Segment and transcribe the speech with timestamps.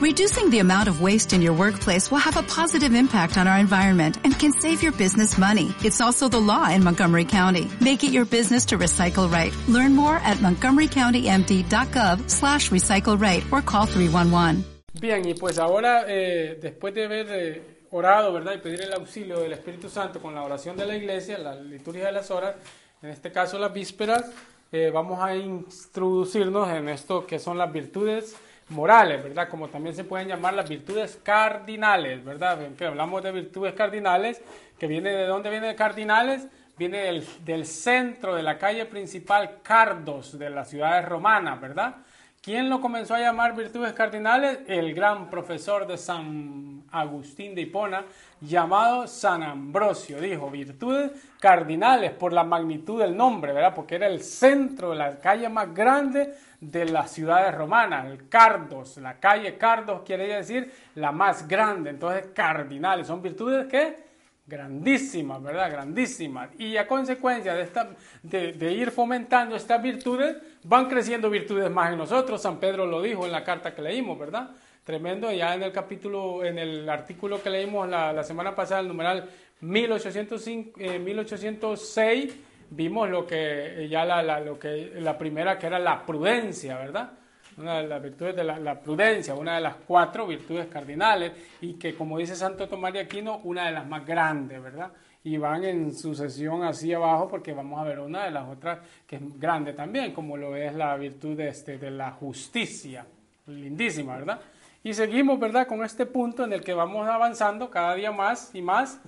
[0.00, 3.58] Reducing the amount of waste in your workplace will have a positive impact on our
[3.58, 5.74] environment and can save your business money.
[5.84, 7.68] It's also the law in Montgomery County.
[7.82, 9.52] Make it your business to recycle right.
[9.68, 14.64] Learn more at montgomerycountymd.gov slash recycle right or call 311.
[14.98, 18.54] Bien, y pues ahora, eh, después de haber eh, orado, ¿verdad?
[18.54, 22.06] Y pedir el auxilio del Espíritu Santo con la oración de la iglesia, la liturgia
[22.06, 22.56] de las horas,
[23.02, 24.32] en este caso las vísperas,
[24.72, 28.34] eh, vamos a introducirnos en esto que son las virtudes
[28.70, 29.48] morales, ¿verdad?
[29.48, 32.58] Como también se pueden llamar las virtudes cardinales, ¿verdad?
[32.86, 34.40] hablamos de virtudes cardinales,
[34.78, 36.48] que viene de dónde viene de cardinales?
[36.78, 41.96] Viene del, del, centro de la calle principal Cardos de la ciudad romana, ¿verdad?
[42.42, 44.60] ¿Quién lo comenzó a llamar virtudes cardinales?
[44.66, 48.06] El gran profesor de San Agustín de Hipona,
[48.40, 50.18] llamado San Ambrosio.
[50.18, 53.74] Dijo virtudes cardinales por la magnitud del nombre, ¿verdad?
[53.74, 58.98] Porque era el centro de la calle más grande de las ciudades romanas, el Cardos,
[58.98, 64.10] la calle Cardos quiere decir la más grande, entonces cardinales, son virtudes que
[64.50, 65.70] grandísimas, ¿verdad?
[65.70, 66.50] Grandísimas.
[66.58, 67.90] Y a consecuencia de, esta,
[68.22, 72.42] de, ir fomentando estas virtudes, van creciendo virtudes más en nosotros.
[72.42, 74.50] San Pedro lo dijo en la carta que leímos, ¿verdad?
[74.84, 79.28] Tremendo, ya en el capítulo, en el artículo que leímos la, semana pasada, el numeral
[79.60, 82.34] 1805, 1806,
[82.70, 87.10] vimos lo que ya la, lo que, la primera que era la prudencia, ¿verdad?
[87.56, 91.94] Una de las virtudes de la, prudencia, una de las cuatro virtudes cardinales y que
[91.94, 94.90] como dice Santo Tomás de Aquino, una de las más grandes, ¿verdad?
[95.22, 99.16] Y van en sucesión así abajo porque vamos a ver una de las otras que
[99.16, 103.04] es grande también, como lo es la virtud de, este, de la justicia,
[103.46, 104.40] lindísima, ¿verdad?
[104.82, 105.66] Y seguimos, ¿verdad?
[105.66, 108.98] Con este punto en el que vamos avanzando cada día más y más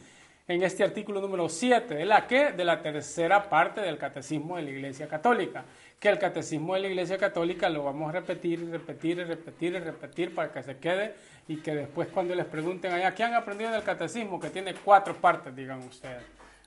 [0.49, 4.63] en este artículo número 7, de la que de la tercera parte del catecismo de
[4.63, 5.65] la Iglesia Católica,
[6.01, 10.51] que el catecismo de la Iglesia Católica lo vamos a repetir repetir repetir repetir para
[10.51, 11.15] que se quede
[11.47, 14.41] y que después cuando les pregunten allá, ¿qué han aprendido del catecismo?
[14.41, 16.23] Que tiene cuatro partes, digan ustedes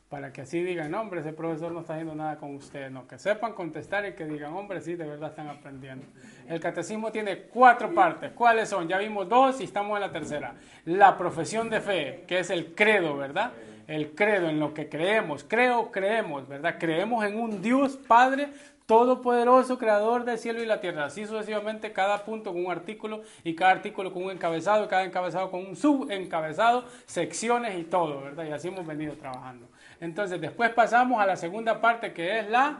[0.09, 3.17] para que así digan, hombre, ese profesor no está haciendo nada con ustedes, no, que
[3.17, 6.05] sepan contestar y que digan, hombre, sí, de verdad están aprendiendo.
[6.47, 8.87] El catecismo tiene cuatro partes, ¿cuáles son?
[8.87, 10.53] Ya vimos dos y estamos en la tercera.
[10.85, 13.51] La profesión de fe, que es el credo, ¿verdad?
[13.87, 16.77] El credo en lo que creemos, creo, creemos, ¿verdad?
[16.79, 18.49] Creemos en un Dios Padre
[18.85, 21.05] Todopoderoso, creador del cielo y la tierra.
[21.05, 25.03] Así sucesivamente, cada punto con un artículo y cada artículo con un encabezado y cada
[25.03, 28.45] encabezado con un subencabezado, secciones y todo, ¿verdad?
[28.45, 29.67] Y así hemos venido trabajando.
[29.99, 32.77] Entonces, después pasamos a la segunda parte que es la,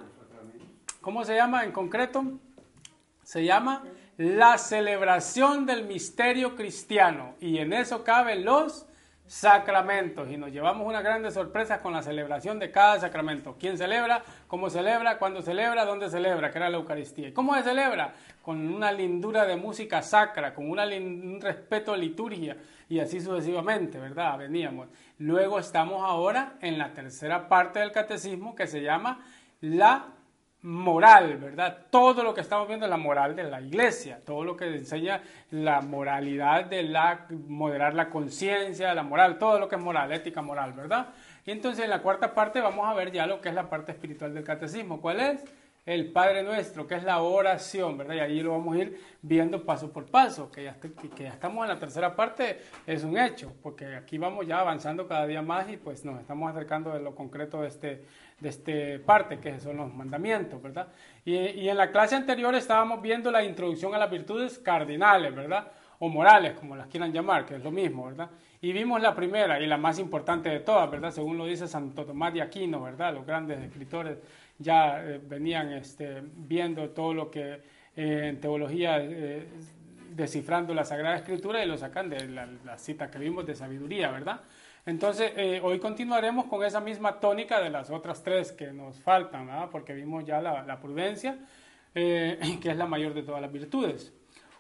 [1.02, 2.24] ¿cómo se llama en concreto?
[3.24, 3.84] Se llama
[4.18, 7.34] la celebración del misterio cristiano.
[7.40, 8.86] Y en eso caben los
[9.26, 10.30] sacramentos.
[10.30, 13.56] Y nos llevamos unas grandes sorpresas con la celebración de cada sacramento.
[13.60, 14.24] ¿Quién celebra?
[14.48, 15.18] ¿Cómo celebra?
[15.18, 15.86] ¿Cuándo celebra?
[15.86, 16.52] ¿Dónde celebra?
[16.52, 17.30] Que era la Eucaristía.
[17.30, 18.14] ¿Y cómo se celebra?
[18.42, 24.38] Con una lindura de música sacra, con un respeto a liturgia y así sucesivamente, ¿verdad?
[24.38, 24.90] Veníamos.
[25.18, 29.26] Luego estamos ahora en la tercera parte del catecismo que se llama
[29.62, 30.08] la
[30.66, 31.78] moral, ¿verdad?
[31.92, 35.22] Todo lo que estamos viendo es la moral de la iglesia, todo lo que enseña
[35.52, 40.42] la moralidad de la moderar la conciencia, la moral, todo lo que es moral, ética
[40.42, 41.10] moral, ¿verdad?
[41.46, 43.92] Y entonces en la cuarta parte vamos a ver ya lo que es la parte
[43.92, 45.00] espiritual del catecismo.
[45.00, 45.46] ¿Cuál es?
[45.86, 48.16] el Padre Nuestro, que es la oración, ¿verdad?
[48.16, 51.64] Y allí lo vamos a ir viendo paso por paso, que ya, que ya estamos
[51.64, 55.70] en la tercera parte, es un hecho, porque aquí vamos ya avanzando cada día más
[55.70, 58.06] y pues nos estamos acercando de lo concreto de este,
[58.40, 60.88] de este parte, que son los mandamientos, ¿verdad?
[61.24, 65.72] Y, y en la clase anterior estábamos viendo la introducción a las virtudes cardinales, ¿verdad?
[66.00, 68.30] O morales, como las quieran llamar, que es lo mismo, ¿verdad?
[68.62, 71.12] Y vimos la primera y la más importante de todas, ¿verdad?
[71.12, 73.14] Según lo dice Santo Tomás de Aquino, ¿verdad?
[73.14, 74.18] Los grandes escritores
[74.58, 77.62] ya eh, venían este, viendo todo lo que
[77.96, 79.48] eh, en teología, eh,
[80.16, 84.42] descifrando la Sagrada Escritura y lo sacan de la, cita que vimos de sabiduría, ¿verdad?
[84.86, 89.70] Entonces, hoy continuaremos con esa misma tónica de las otras tres que nos faltan, ¿verdad?
[89.72, 91.40] Porque vimos ya la, la prudencia,
[91.94, 94.14] que es la mayor de todas las virtudes.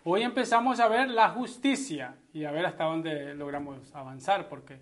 [0.08, 4.80] Hoy empezamos a ver la justicia y a ver hasta dónde logramos avanzar, porque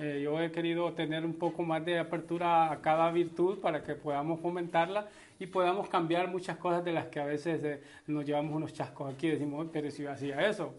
[0.00, 3.94] eh, yo he querido tener un poco más de apertura a cada virtud para que
[3.94, 5.06] podamos fomentarla
[5.38, 9.14] y podamos cambiar muchas cosas de las que a veces eh, nos llevamos unos chascos
[9.14, 10.74] aquí y decimos, pero si yo hacía eso.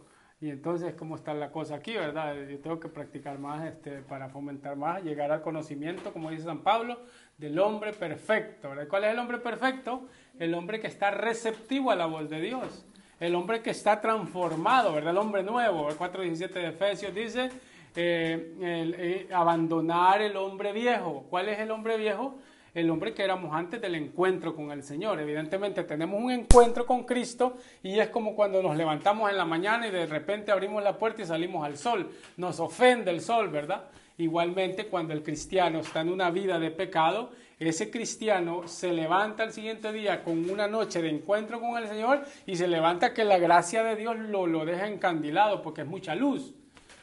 [0.45, 2.35] Y entonces, ¿cómo está la cosa aquí, verdad?
[2.47, 6.59] Yo tengo que practicar más este, para fomentar más, llegar al conocimiento, como dice San
[6.59, 6.99] Pablo,
[7.35, 8.69] del hombre perfecto.
[8.87, 10.07] ¿Cuál es el hombre perfecto?
[10.37, 12.85] El hombre que está receptivo a la voz de Dios.
[13.19, 15.13] El hombre que está transformado, ¿verdad?
[15.13, 15.89] El hombre nuevo.
[15.89, 17.49] El 4.17 de Efesios dice,
[17.95, 21.25] eh, eh, abandonar el hombre viejo.
[21.27, 22.35] ¿Cuál es el hombre viejo?
[22.75, 25.19] El hombre que éramos antes del encuentro con el Señor.
[25.19, 29.87] Evidentemente tenemos un encuentro con Cristo y es como cuando nos levantamos en la mañana
[29.87, 32.11] y de repente abrimos la puerta y salimos al sol.
[32.35, 33.85] Nos ofende el sol, ¿verdad?
[34.17, 39.53] Igualmente, cuando el cristiano está en una vida de pecado, ese cristiano se levanta el
[39.53, 43.37] siguiente día con una noche de encuentro con el Señor y se levanta que la
[43.37, 46.53] gracia de Dios lo, lo deja encandilado porque es mucha luz,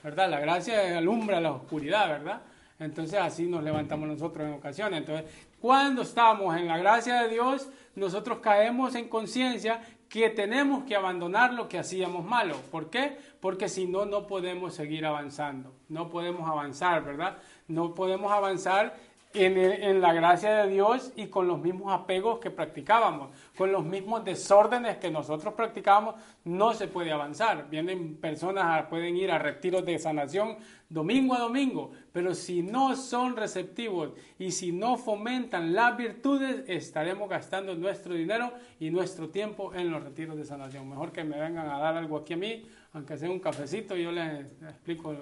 [0.02, 0.28] ¿verdad?
[0.28, 2.42] La gracia alumbra la oscuridad, ¿verdad?
[2.78, 5.00] Entonces así nos levantamos nosotros en ocasiones.
[5.00, 5.30] Entonces,
[5.62, 11.54] cuando estamos en la gracia de Dios, nosotros caemos en conciencia que tenemos que abandonar
[11.54, 12.56] lo que hacíamos malo.
[12.72, 13.16] ¿Por qué?
[13.40, 15.72] Porque si no, no podemos seguir avanzando.
[15.88, 17.38] No podemos avanzar, ¿verdad?
[17.68, 18.96] No podemos avanzar
[19.34, 24.24] en, la gracia de Dios y con los mismos apegos que practicábamos, con los mismos
[24.24, 27.68] desórdenes que nosotros practicábamos, no se puede avanzar.
[27.70, 30.56] Vienen personas, pueden ir a retiros de sanación
[30.88, 37.28] domingo a domingo, pero si no son receptivos y si no fomentan las virtudes, estaremos
[37.28, 40.88] gastando nuestro dinero y nuestro tiempo en los retiros de sanación.
[40.88, 44.12] Mejor que me vengan a dar algo aquí a mí, aunque sea un cafecito, yo
[44.12, 45.14] les explico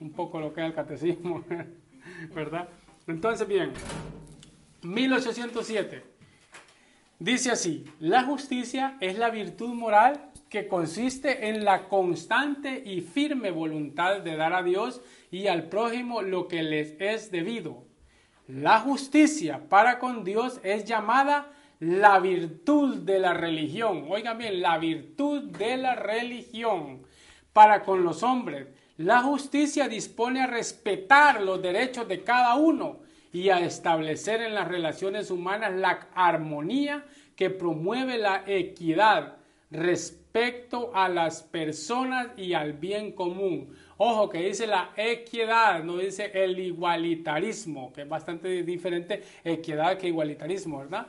[0.00, 1.44] un poco lo que es el catecismo,
[2.34, 2.68] ¿verdad?
[3.06, 3.72] Entonces, bien,
[4.82, 6.02] 1807.
[7.18, 13.50] Dice así, la justicia es la virtud moral que consiste en la constante y firme
[13.50, 17.84] voluntad de dar a Dios y al prójimo lo que les es debido.
[18.46, 21.50] La justicia para con Dios es llamada
[21.80, 24.06] la virtud de la religión.
[24.08, 27.02] Oigan bien, la virtud de la religión
[27.52, 33.00] para con los hombres la justicia dispone a respetar los derechos de cada uno
[33.32, 37.04] y a establecer en las relaciones humanas la armonía
[37.34, 39.36] que promueve la equidad
[39.70, 43.74] respecto a las personas y al bien común.
[43.96, 50.08] Ojo que dice la equidad, no dice el igualitarismo, que es bastante diferente equidad que
[50.08, 51.08] igualitarismo, ¿verdad?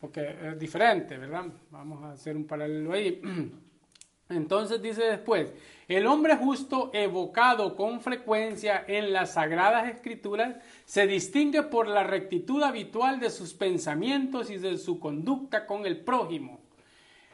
[0.00, 1.46] Porque es diferente, ¿verdad?
[1.70, 3.20] Vamos a hacer un paralelo ahí.
[4.28, 5.52] Entonces dice después,
[5.90, 10.54] el hombre justo evocado con frecuencia en las sagradas escrituras
[10.84, 15.98] se distingue por la rectitud habitual de sus pensamientos y de su conducta con el
[15.98, 16.60] prójimo.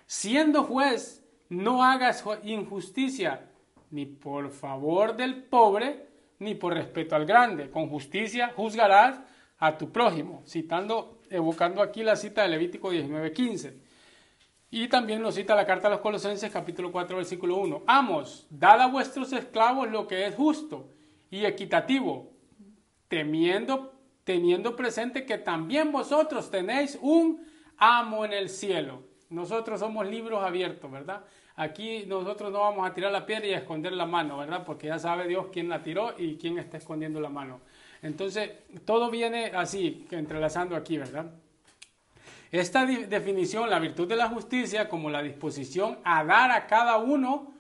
[0.06, 3.50] Siendo juez, no hagas injusticia
[3.90, 6.06] ni por favor del pobre,
[6.38, 7.70] ni por respeto al grande.
[7.70, 9.20] Con justicia juzgarás
[9.58, 13.85] a tu prójimo, citando, evocando aquí la cita de Levítico 19:15.
[14.76, 17.84] Y también nos cita la carta a los Colosenses capítulo 4 versículo 1.
[17.86, 20.90] Amos, dad a vuestros esclavos lo que es justo
[21.30, 22.30] y equitativo,
[23.08, 27.42] temiendo, teniendo presente que también vosotros tenéis un
[27.78, 29.02] amo en el cielo.
[29.30, 31.24] Nosotros somos libros abiertos, ¿verdad?
[31.54, 34.62] Aquí nosotros no vamos a tirar la piedra y a esconder la mano, ¿verdad?
[34.66, 37.62] Porque ya sabe Dios quién la tiró y quién está escondiendo la mano.
[38.02, 38.50] Entonces,
[38.84, 41.32] todo viene así, entrelazando aquí, ¿verdad?
[42.52, 47.54] Esta definición, la virtud de la justicia, como la disposición a dar a cada uno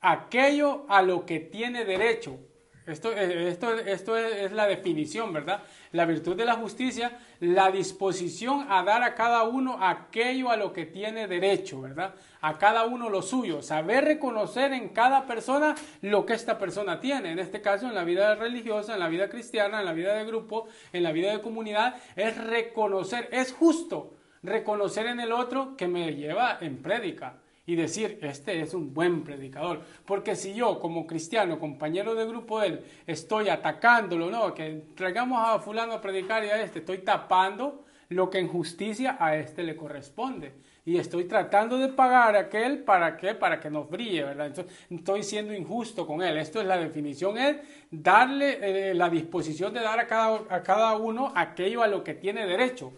[0.00, 2.38] aquello a lo que tiene derecho.
[2.86, 5.62] Esto, eh, esto, esto es la definición, ¿verdad?
[5.92, 10.72] La virtud de la justicia, la disposición a dar a cada uno aquello a lo
[10.72, 12.14] que tiene derecho, ¿verdad?
[12.40, 17.32] A cada uno lo suyo, saber reconocer en cada persona lo que esta persona tiene.
[17.32, 20.24] En este caso, en la vida religiosa, en la vida cristiana, en la vida de
[20.24, 25.88] grupo, en la vida de comunidad, es reconocer, es justo reconocer en el otro que
[25.88, 27.34] me lleva en prédica
[27.68, 29.82] y decir, este es un buen predicador.
[30.06, 35.46] Porque si yo, como cristiano, compañero de grupo de él, estoy atacándolo, no, que traigamos
[35.46, 39.62] a fulano a predicar y a este, estoy tapando lo que en justicia a este
[39.62, 40.54] le corresponde.
[40.86, 44.46] Y estoy tratando de pagar a aquel para qué, para que nos brille, ¿verdad?
[44.46, 46.38] Entonces, estoy siendo injusto con él.
[46.38, 47.58] Esto es la definición, es
[47.90, 52.14] darle eh, la disposición de dar a cada, a cada uno aquello a lo que
[52.14, 52.94] tiene derecho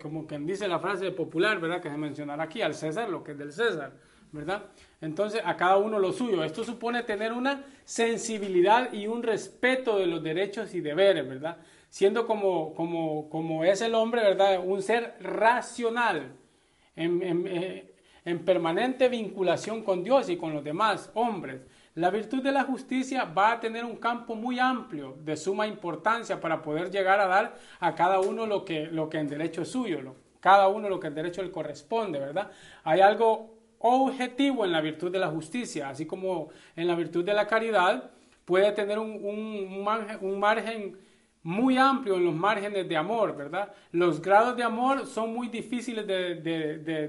[0.00, 1.80] como quien dice la frase popular, ¿verdad?
[1.80, 3.92] Que se mencionará aquí, al César lo que es del César,
[4.32, 4.64] ¿verdad?
[5.00, 6.42] Entonces, a cada uno lo suyo.
[6.42, 11.58] Esto supone tener una sensibilidad y un respeto de los derechos y deberes, ¿verdad?
[11.88, 14.60] Siendo como, como, como es el hombre, ¿verdad?
[14.64, 16.32] Un ser racional,
[16.96, 21.60] en, en, eh, en permanente vinculación con Dios y con los demás hombres.
[21.94, 26.40] La virtud de la justicia va a tener un campo muy amplio, de suma importancia,
[26.40, 29.68] para poder llegar a dar a cada uno lo que, lo que en derecho es
[29.68, 32.50] suyo, lo, cada uno lo que en derecho le corresponde, ¿verdad?
[32.82, 37.32] Hay algo objetivo en la virtud de la justicia, así como en la virtud de
[37.32, 38.10] la caridad
[38.44, 40.98] puede tener un, un, margen,
[41.42, 43.72] muy amplio en los márgenes de amor, ¿verdad?
[43.92, 46.34] Los grados de amor son muy difíciles de,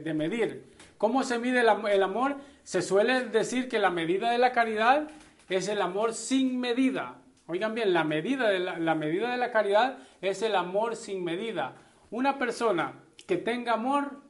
[0.03, 0.74] de, medir.
[0.97, 2.37] ¿Cómo se mide el, amor?
[2.63, 5.07] Se suele decir que la medida de la caridad
[5.49, 7.15] es el amor sin medida.
[7.47, 11.75] Oigan bien, la medida de la, medida de la caridad es el amor sin medida.
[12.11, 12.93] una persona
[13.27, 14.21] que tenga amor,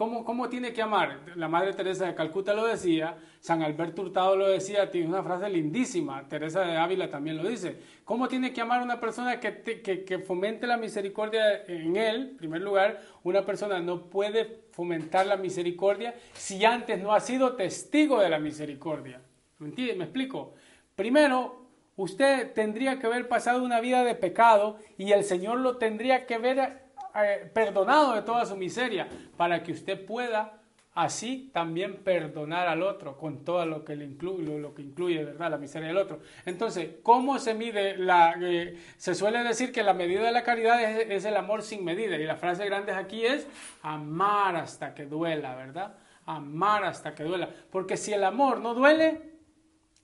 [0.00, 1.18] ¿cómo, ¿cómo tiene que amar?
[1.36, 5.50] La Madre Teresa de Calcuta lo decía, San Alberto Hurtado lo decía, tiene una frase
[5.50, 7.76] lindísima, Teresa de Ávila también lo dice.
[8.02, 12.28] ¿Cómo tiene que amar una persona que, que, que fomente la misericordia en él?
[12.30, 17.54] En primer lugar, una persona no puede fomentar la misericordia si antes no ha sido
[17.54, 19.20] testigo de la misericordia.
[19.58, 19.68] ¿Me?
[19.68, 20.54] ¿Me explico?
[20.96, 21.66] Primero,
[21.96, 26.38] usted tendría que haber pasado una vida de pecado y el Señor lo tendría que
[26.38, 30.60] ver eh, perdonado de toda su miseria para que usted pueda
[30.94, 35.50] así también perdonar al otro con todo lo que, le incluye, lo, que incluye ¿verdad?
[35.50, 36.20] la miseria del otro.
[36.44, 38.34] Entonces, ¿cómo se mide la...
[38.40, 41.84] Eh, se suele decir que la medida de la caridad es, es, el amor sin
[41.84, 43.46] medida y la frase grande aquí es
[43.82, 45.94] amar hasta que duela, ¿verdad?
[46.26, 47.48] Amar hasta que duela.
[47.70, 49.30] Porque si el amor no duele,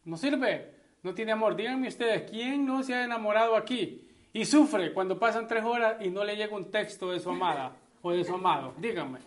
[0.05, 1.57] no sirve no tiene amor.
[1.57, 4.06] Díganme ustedes, ¿quién no se ha enamorado aquí
[4.37, 7.73] y sufre cuando pasan tres horas y no le llega un texto de su amada
[8.02, 8.75] o de su amado?
[8.76, 9.19] Díganme.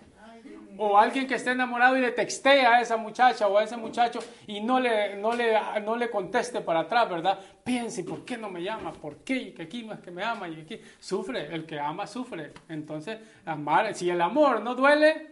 [0.77, 4.19] O alguien que esté enamorado y le textea a esa muchacha o a ese muchacho
[4.45, 7.39] y no le, no le, no le conteste para atrás, ¿verdad?
[7.63, 8.93] Piense, ¿por qué no me llama?
[8.93, 9.51] ¿Por qué?
[9.51, 11.53] Que aquí no que me ama y aquí sufre.
[11.53, 12.53] El que ama sufre.
[12.69, 15.31] Entonces, amar, si el amor no duele,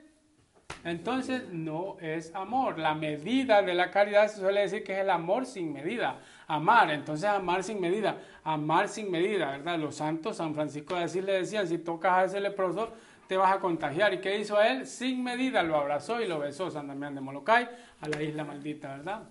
[0.84, 2.80] entonces no es amor.
[2.80, 6.20] La medida de la caridad se suele decir que es el amor sin medida.
[6.48, 8.18] Amar, entonces amar sin medida.
[8.44, 9.78] Amar sin medida, ¿verdad?
[9.78, 12.94] Los santos, San Francisco de Asís le decían, si tocas a ese leproso,
[13.28, 14.14] te vas a contagiar.
[14.14, 14.86] ¿Y qué hizo él?
[14.88, 17.68] Sin medida lo abrazó y lo besó San Damián de Molokai
[18.02, 19.24] a la isla maldita, ¿verdad?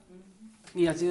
[0.75, 1.11] Y así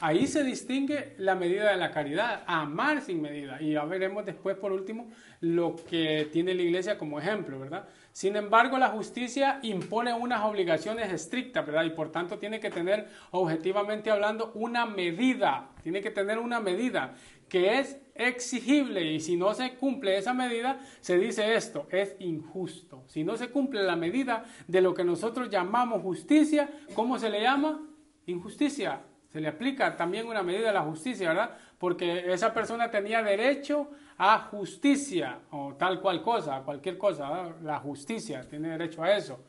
[0.00, 3.60] ahí se distingue la medida de la caridad, amar sin medida.
[3.60, 7.88] Y ya veremos después, por último, lo que tiene la iglesia como ejemplo, ¿verdad?
[8.12, 11.84] Sin embargo, la justicia impone unas obligaciones estrictas, ¿verdad?
[11.84, 17.14] Y por tanto tiene que tener, objetivamente hablando, una medida, tiene que tener una medida
[17.48, 23.04] que es exigible y si no se cumple esa medida, se dice esto, es injusto.
[23.06, 27.40] Si no se cumple la medida de lo que nosotros llamamos justicia, ¿cómo se le
[27.40, 27.80] llama?
[28.26, 29.00] Injusticia.
[29.32, 31.56] Se le aplica también una medida a la justicia, ¿verdad?
[31.78, 33.90] Porque esa persona tenía derecho
[34.24, 39.40] a justicia o tal cual cosa, cualquier cosa, la justicia, tiene derecho a eso.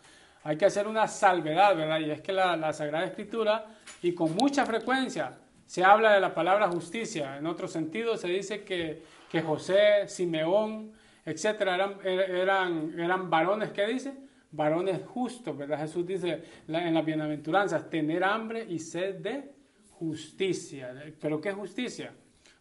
[0.45, 1.99] Hay que hacer una salvedad, ¿verdad?
[1.99, 3.67] Y es que la, la, Sagrada Escritura,
[4.01, 5.37] y con mucha frecuencia,
[5.67, 7.37] se habla de la palabra justicia.
[7.37, 10.91] En otro sentido, se dice que, que José, Simeón,
[11.23, 14.11] etcétera, eran, eran, eran varones, ¿qué dice?
[14.49, 15.77] Varones justos, ¿verdad?
[15.81, 19.51] Jesús dice en las bienaventuranzas, tener hambre y sed de
[19.91, 20.95] justicia.
[21.21, 22.11] ¿Pero qué justicia?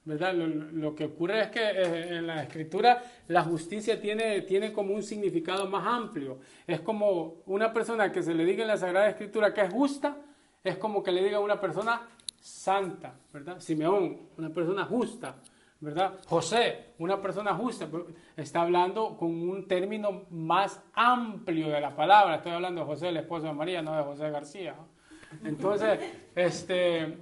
[0.05, 0.35] ¿Verdad?
[0.35, 5.03] Lo, que ocurre es que eh, en la escritura la justicia tiene, tiene como un
[5.03, 6.39] significado más amplio.
[6.67, 10.17] Es como una persona que se le diga en la Sagrada Escritura que es justa,
[10.65, 12.09] es como que le diga a una persona
[12.41, 13.61] santa, ¿verdad?
[13.61, 15.37] Simeón, una persona justa,
[15.81, 16.19] ¿verdad?
[16.27, 17.89] José, una persona justa,
[18.37, 22.37] está hablando con un término más amplio de la palabra.
[22.37, 24.75] Estoy hablando de José, el esposo de María, no de José García.
[25.45, 25.99] Entonces,
[26.35, 27.19] este,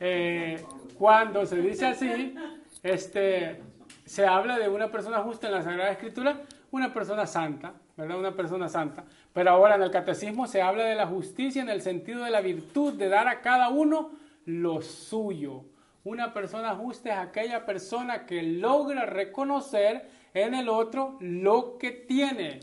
[0.00, 0.64] eh,
[0.98, 2.34] cuando se dice así,
[2.82, 3.60] este,
[4.04, 8.18] se habla de una persona justa en la Sagrada Escritura, una persona santa, ¿verdad?
[8.18, 9.04] Una persona santa.
[9.32, 12.40] Pero ahora en el catecismo se habla de la justicia en el sentido de la
[12.40, 14.10] virtud de dar a cada uno
[14.44, 15.64] lo suyo.
[16.04, 22.60] Una persona justa es aquella persona que logra reconocer en el otro lo que tiene.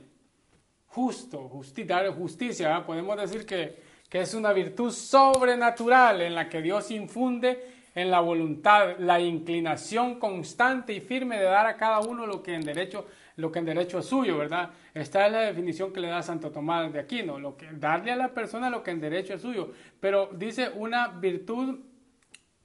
[0.88, 6.92] Justo, justicia, justicia podemos decir que que es una virtud sobrenatural en la que Dios
[6.92, 12.44] infunde en la voluntad la inclinación constante y firme de dar a cada uno lo
[12.44, 14.72] que en derecho lo que en derecho es suyo, ¿verdad?
[14.94, 18.16] Esta es la definición que le da Santo Tomás de Aquino, lo que darle a
[18.16, 21.80] la persona lo que en derecho es suyo, pero dice una virtud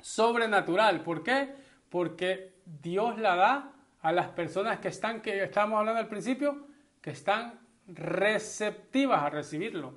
[0.00, 1.54] sobrenatural, ¿por qué?
[1.88, 6.66] Porque Dios la da a las personas que están que estábamos hablando al principio,
[7.00, 7.58] que están
[7.88, 9.94] receptivas a recibirlo.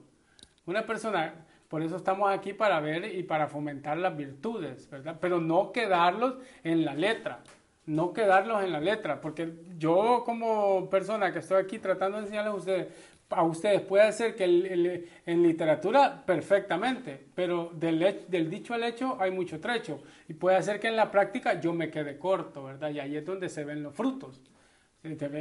[0.66, 1.43] Una persona,
[1.74, 5.18] por eso estamos aquí para ver y para fomentar las virtudes, ¿verdad?
[5.20, 7.39] Pero no quedarlos en la letra,
[7.88, 12.53] no quedarlos en la letra, porque yo como persona que estoy aquí tratando de enseñarles
[12.53, 12.88] a ustedes,
[13.27, 19.32] a ustedes puede ser que en literatura perfectamente, pero del, del, dicho al hecho hay
[19.32, 22.92] mucho trecho y puede ser que en la práctica yo me quede corto, ¿verdad?
[22.92, 24.39] Y ahí es donde se ven los frutos.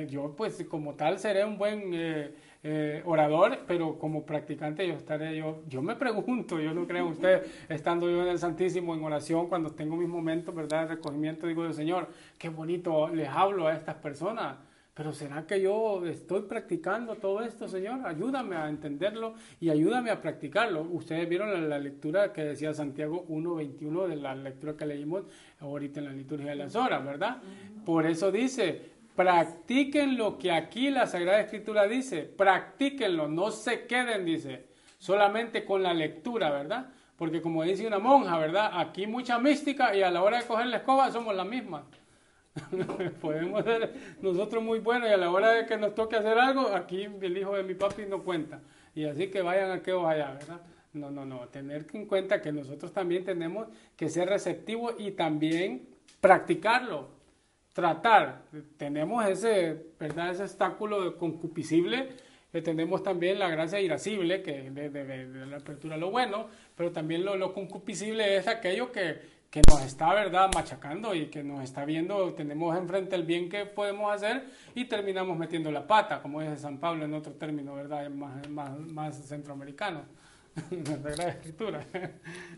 [0.08, 5.36] Yo pues como tal seré un buen eh, eh, orador, pero como practicante yo estaré,
[5.36, 9.48] yo, yo me pregunto, yo no creo usted, estando yo en el Santísimo en oración,
[9.48, 13.94] cuando tengo mis momentos, ¿verdad?, de recogimiento, digo, Señor, qué bonito les hablo a estas
[13.96, 14.56] personas.
[14.94, 18.06] Pero ¿será que yo estoy practicando todo esto, Señor?
[18.06, 20.82] Ayúdame a entenderlo y ayúdame a practicarlo.
[20.82, 25.24] Ustedes vieron la, la lectura que decía Santiago 1.21 de la lectura que leímos
[25.60, 27.38] ahorita en la liturgia de las horas, ¿verdad?
[27.86, 34.24] Por eso dice, practiquen lo que aquí la Sagrada Escritura dice, practíquenlo, no se queden,
[34.24, 34.66] dice,
[34.98, 36.88] solamente con la lectura, ¿verdad?
[37.16, 38.70] Porque como dice una monja, ¿verdad?
[38.74, 41.82] Aquí mucha mística y a la hora de coger la escoba somos las mismas.
[43.20, 46.68] Podemos ser nosotros muy buenos y a la hora de que nos toque hacer algo,
[46.74, 48.60] aquí el hijo de mi papi no cuenta.
[48.94, 50.60] Y así que vayan a que allá, ¿verdad?
[50.92, 51.48] No, no, no.
[51.48, 55.88] Tener en cuenta que nosotros también tenemos que ser receptivos y también
[56.20, 57.08] practicarlo,
[57.72, 58.42] tratar.
[58.76, 60.30] Tenemos ese, ¿verdad?
[60.30, 62.10] Ese obstáculo de concupiscible
[62.60, 67.36] tenemos también la gracia irascible, que de, de, la apertura lo bueno, pero también lo,
[67.36, 72.34] lo concupiscible es aquello que, que nos está, ¿verdad?, machacando y que nos está viendo,
[72.34, 76.78] tenemos enfrente el bien que podemos hacer y terminamos metiendo la pata, como dice San
[76.78, 80.02] Pablo en otro término, ¿verdad?, más, más, más centroamericano,
[81.16, 81.86] la Escritura.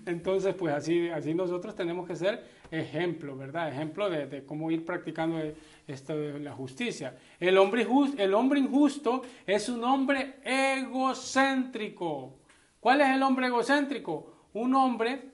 [0.07, 5.41] Entonces, pues así, así nosotros tenemos que ser ejemplo, ¿verdad?, ejemplo de, cómo ir practicando
[5.87, 7.17] esto de la justicia.
[7.39, 7.87] El hombre,
[8.19, 12.39] el hombre injusto es un hombre egocéntrico.
[12.81, 14.49] ¿Cuál es el hombre egocéntrico?
[14.55, 15.31] Un hombre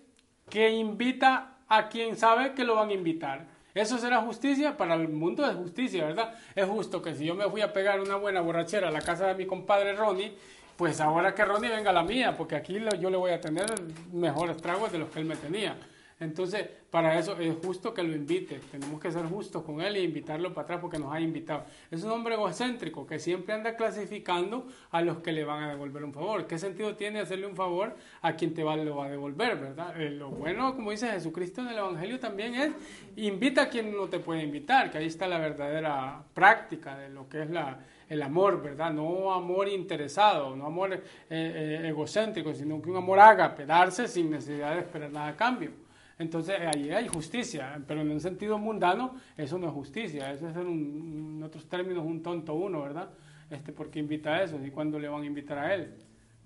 [0.48, 3.46] que invita a quien sabe que lo van a invitar.
[3.72, 4.76] ¿Eso será justicia?
[4.76, 6.34] Para el mundo es justicia, ¿verdad?
[6.56, 9.28] Es justo que si yo me fui a pegar una buena borrachera a la casa
[9.28, 10.36] de mi compadre Ronnie,
[10.80, 13.66] pues ahora que Ronnie venga a la mía, porque aquí yo le voy a tener
[14.14, 15.76] mejores tragos de los que él me tenía.
[16.18, 18.60] Entonces, para eso es justo que lo invite.
[18.70, 21.64] Tenemos que ser justos con él e invitarlo para atrás porque nos ha invitado.
[21.90, 26.02] Es un hombre egocéntrico que siempre anda clasificando a los que le van a devolver
[26.02, 26.46] un favor.
[26.46, 30.00] ¿Qué sentido tiene hacerle un favor a quien te va, lo va a devolver, verdad?
[30.00, 32.72] Eh, lo bueno, como dice Jesucristo en el Evangelio, también es
[33.16, 37.28] invita a quien no te puede invitar, que ahí está la verdadera práctica de lo
[37.28, 37.80] que es la,
[38.10, 38.92] el amor, ¿verdad?
[38.92, 41.00] No amor interesado, no amor eh,
[41.30, 45.70] eh, egocéntrico, sino que un amor haga, darse sin necesidad de esperar nada a cambio.
[46.18, 50.56] Entonces ahí hay justicia, pero en un sentido mundano eso no es justicia, eso es
[50.56, 53.10] en, otros términos un tonto uno, ¿verdad?
[53.48, 55.94] Este, porque invita a eso y cuando le van a invitar a él,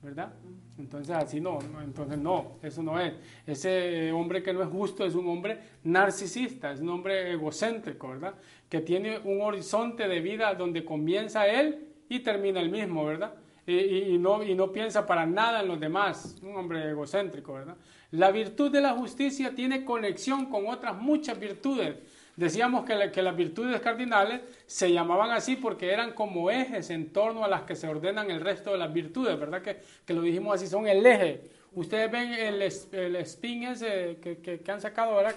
[0.04, 0.34] ¿verdad?
[0.78, 3.14] Entonces así no, entonces no, eso no es.
[3.46, 8.34] Ese hombre que no es justo es un hombre narcisista, es un hombre egocéntrico, ¿verdad?
[8.68, 13.34] Que tiene un horizonte de vida donde comienza él y termina el mismo, ¿verdad?
[13.66, 17.76] Y, no, y no piensa para nada en los demás, un hombre egocéntrico, ¿verdad?
[18.10, 21.96] La virtud de la justicia tiene conexión con otras muchas virtudes.
[22.36, 27.48] Decíamos que, las virtudes cardinales se llamaban así porque eran como ejes en torno a
[27.48, 29.62] las que se ordenan el resto de las virtudes, ¿verdad?
[29.62, 31.42] Que, que lo dijimos así, son el eje.
[31.74, 35.34] Ustedes ven el, el spin ese que, que, han sacado, ¿verdad?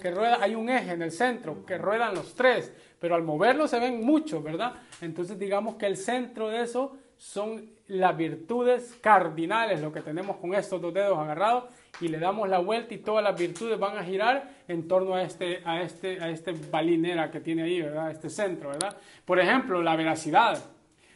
[0.00, 3.68] Que, rueda, hay un eje en el centro, que ruedan los tres, pero al moverlo
[3.68, 4.74] se ven muchos, ¿verdad?
[5.00, 10.54] Entonces digamos que el centro de eso son las virtudes cardinales, lo que tenemos con
[10.54, 11.64] estos dos dedos agarrados
[12.00, 15.22] y le damos la vuelta y todas las virtudes van a girar en torno a
[15.22, 18.10] este, a este, a este balinera que tiene ahí, ¿verdad?
[18.10, 18.96] Este centro, ¿verdad?
[19.24, 20.58] Por ejemplo, la veracidad,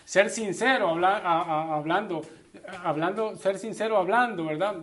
[0.05, 2.23] ser sincero hablando,
[2.83, 4.77] hablando, ser sincero hablando, ¿verdad?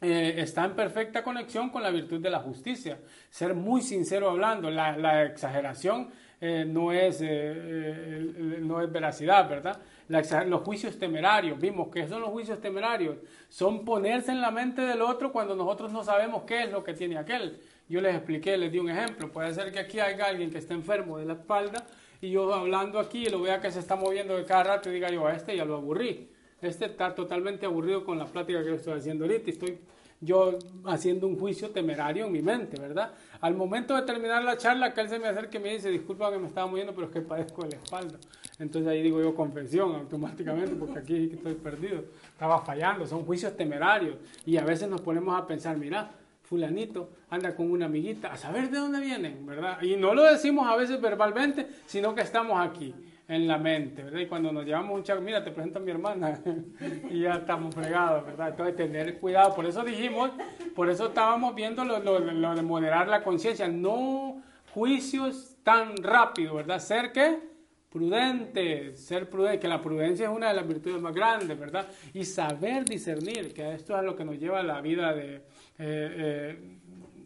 [0.00, 2.98] Eh, está en perfecta conexión con la virtud de la justicia.
[3.30, 9.80] Ser muy sincero hablando, la, la exageración eh, no, es, eh, no es veracidad, ¿verdad?
[10.08, 13.16] Los juicios temerarios, vimos que son los juicios temerarios,
[13.48, 16.94] son ponerse en la mente del otro cuando nosotros no sabemos qué es lo que
[16.94, 17.60] tiene aquel.
[17.88, 20.74] Yo les expliqué, les di un ejemplo, puede ser que aquí haya alguien que esté
[20.74, 21.86] enfermo de la espalda
[22.20, 25.10] y yo hablando aquí lo vea que se está moviendo de cada rato y diga
[25.10, 26.28] yo a este ya lo aburrí.
[26.60, 29.78] Este está totalmente aburrido con la plática que yo estoy haciendo ahorita y estoy
[30.20, 33.12] yo haciendo un juicio temerario en mi mente, ¿verdad?
[33.40, 36.32] Al momento de terminar la charla, que él se me acerca y me dice, disculpa
[36.32, 38.18] que me estaba moviendo, pero es que padezco de la espalda.
[38.58, 42.04] Entonces ahí digo yo confesión automáticamente, porque aquí estoy perdido.
[42.32, 44.16] Estaba fallando, son juicios temerarios.
[44.44, 46.10] Y a veces nos ponemos a pensar, mira,
[46.42, 49.80] fulanito anda con una amiguita, a saber de dónde vienen, ¿verdad?
[49.82, 52.94] Y no lo decimos a veces verbalmente, sino que estamos aquí
[53.28, 54.20] en la mente, ¿verdad?
[54.20, 56.40] Y cuando nos llevamos un chaco, mira, te presento a mi hermana,
[57.10, 58.48] y ya estamos fregados, ¿verdad?
[58.48, 59.54] Entonces, tener cuidado.
[59.54, 60.30] Por eso dijimos,
[60.74, 63.68] por eso estábamos viendo lo, lo, lo de moderar la conciencia.
[63.68, 64.42] No
[64.72, 66.78] juicios tan rápido, ¿verdad?
[66.78, 67.57] Ser que
[67.90, 71.88] prudente, ser prudente, que la prudencia es una de las virtudes más grandes, ¿verdad?
[72.12, 75.42] Y saber discernir, que esto es lo que nos lleva a la vida de, eh,
[75.78, 76.58] eh,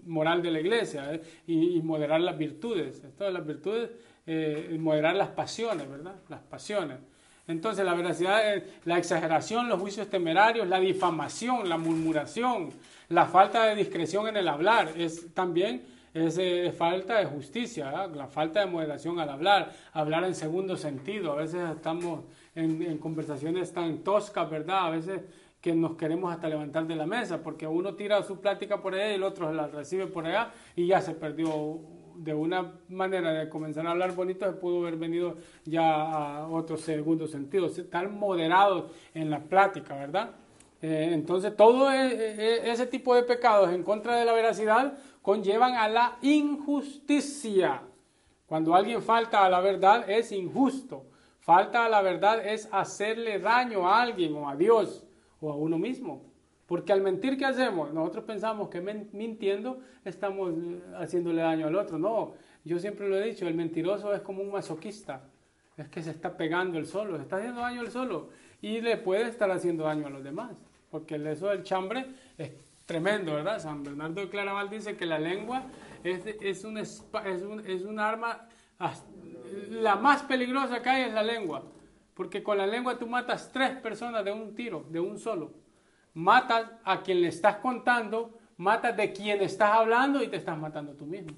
[0.06, 1.22] moral de la iglesia, ¿eh?
[1.46, 3.02] y, y moderar las virtudes.
[3.02, 3.90] De las virtudes
[4.78, 6.14] moderar las pasiones, ¿verdad?
[6.28, 6.98] Las pasiones.
[7.48, 8.40] Entonces, la veracidad,
[8.84, 12.70] la exageración, los juicios temerarios, la difamación, la murmuración,
[13.08, 15.82] la falta de discreción en el hablar, es también
[16.14, 21.32] es eh, falta de justicia, la falta de moderación al hablar, hablar en segundo sentido.
[21.32, 24.86] A veces estamos en, conversaciones tan toscas, ¿verdad?
[24.86, 25.22] A veces
[25.60, 29.12] que nos queremos hasta levantar de la mesa, porque uno tira su plática por allá
[29.12, 31.80] y el otro la recibe por allá y ya se perdió
[32.16, 36.76] de una manera de comenzar a hablar bonito se pudo haber venido ya a otro
[36.76, 40.32] segundo sentido, estar moderados en la plática, ¿verdad?
[40.82, 44.98] Eh, entonces todo e, e, e, ese tipo de pecados en contra de la veracidad
[45.22, 47.82] conllevan a la injusticia.
[48.46, 51.06] Cuando alguien falta a la verdad es injusto.
[51.40, 55.04] Falta a la verdad es hacerle daño a alguien o a Dios
[55.40, 56.22] o a uno mismo.
[56.66, 57.92] Porque al mentir, ¿qué hacemos?
[57.92, 61.98] Nosotros pensamos que mintiendo estamos eh, haciéndole daño al otro.
[61.98, 65.22] No, yo siempre lo he dicho, el mentiroso es como un masoquista.
[65.76, 68.28] Es que se está pegando el solo, se está haciendo daño el solo.
[68.60, 70.52] Y le puede estar haciendo daño a los demás.
[70.90, 72.06] Porque eso del chambre
[72.38, 72.52] es
[72.92, 73.58] tremendo, ¿verdad?
[73.58, 75.62] San Bernardo de Claraval dice que la lengua
[76.04, 77.02] es, es, un, es,
[77.42, 78.48] un, es un arma
[79.70, 81.62] la más peligrosa que hay es la lengua,
[82.12, 85.52] porque con la lengua tú matas tres personas de un tiro, de un solo.
[86.12, 90.92] Matas a quien le estás contando, matas de quien estás hablando y te estás matando
[90.92, 91.32] tú mismo.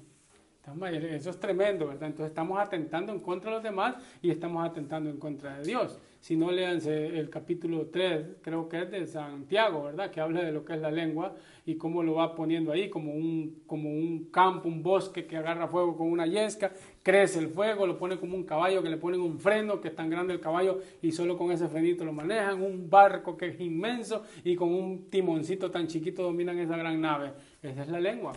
[0.91, 2.07] Eso es tremendo, ¿verdad?
[2.09, 5.99] Entonces estamos atentando en contra de los demás y estamos atentando en contra de Dios.
[6.25, 10.09] Si no, léanse el capítulo 3, creo que es de Santiago, ¿verdad?
[10.09, 11.35] Que habla de lo que es la lengua
[11.67, 15.67] y cómo lo va poniendo ahí como un, como un campo, un bosque que agarra
[15.67, 19.21] fuego con una yesca, crece el fuego, lo pone como un caballo que le ponen
[19.21, 22.59] un freno, que es tan grande el caballo y solo con ese frenito lo manejan,
[22.59, 27.33] un barco que es inmenso y con un timoncito tan chiquito dominan esa gran nave.
[27.61, 28.33] Esa es la lengua,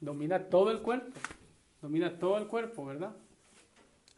[0.00, 1.16] domina todo el cuerpo
[1.80, 3.14] domina todo el cuerpo, ¿verdad?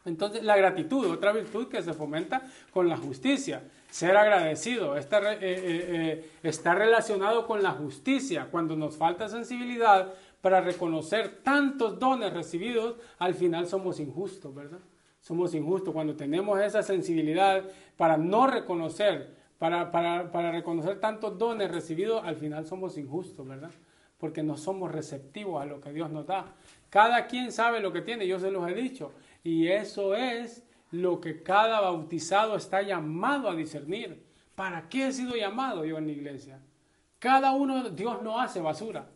[0.05, 3.63] Entonces, la gratitud, otra virtud que se fomenta con la justicia.
[3.89, 8.47] Ser agradecido está, eh, eh, eh, está relacionado con la justicia.
[8.49, 14.79] Cuando nos falta sensibilidad para reconocer tantos dones recibidos, al final somos injustos, ¿verdad?
[15.19, 17.63] Somos injustos cuando tenemos esa sensibilidad
[17.95, 23.69] para no reconocer, para, para, para reconocer tantos dones recibidos, al final somos injustos, ¿verdad?
[24.17, 26.45] Porque no somos receptivos a lo que Dios nos da.
[26.89, 29.13] Cada quien sabe lo que tiene, yo se los he dicho.
[29.43, 34.23] Y eso es lo que cada bautizado está llamado a discernir.
[34.55, 36.59] ¿Para qué he sido llamado yo en la iglesia?
[37.19, 39.09] Cada uno, Dios no hace basura.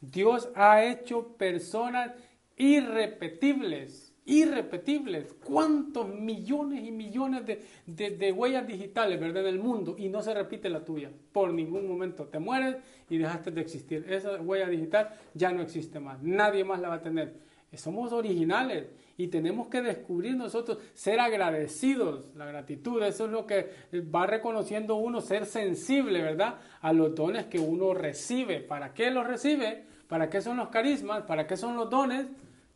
[0.00, 2.12] Dios ha hecho personas
[2.56, 5.34] irrepetibles, irrepetibles.
[5.44, 7.44] ¿Cuántos millones y millones
[7.86, 9.96] de, huellas digitales, verdad, en el mundo?
[9.98, 11.10] Y no se repite la tuya.
[11.32, 12.76] Por ningún momento te mueres
[13.10, 14.06] y dejaste de existir.
[14.08, 16.22] Esa huella digital ya no existe más.
[16.22, 17.34] Nadie más la va a tener.
[17.74, 22.34] Somos originales y tenemos que descubrir nosotros, ser agradecidos.
[22.34, 23.70] La gratitud, eso es lo que
[24.14, 26.56] va reconociendo uno, ser sensible, ¿verdad?
[26.80, 28.60] A los dones que uno recibe.
[28.60, 29.84] ¿Para qué los recibe?
[30.08, 31.22] ¿Para qué son los carismas?
[31.22, 32.26] ¿Para qué son los dones?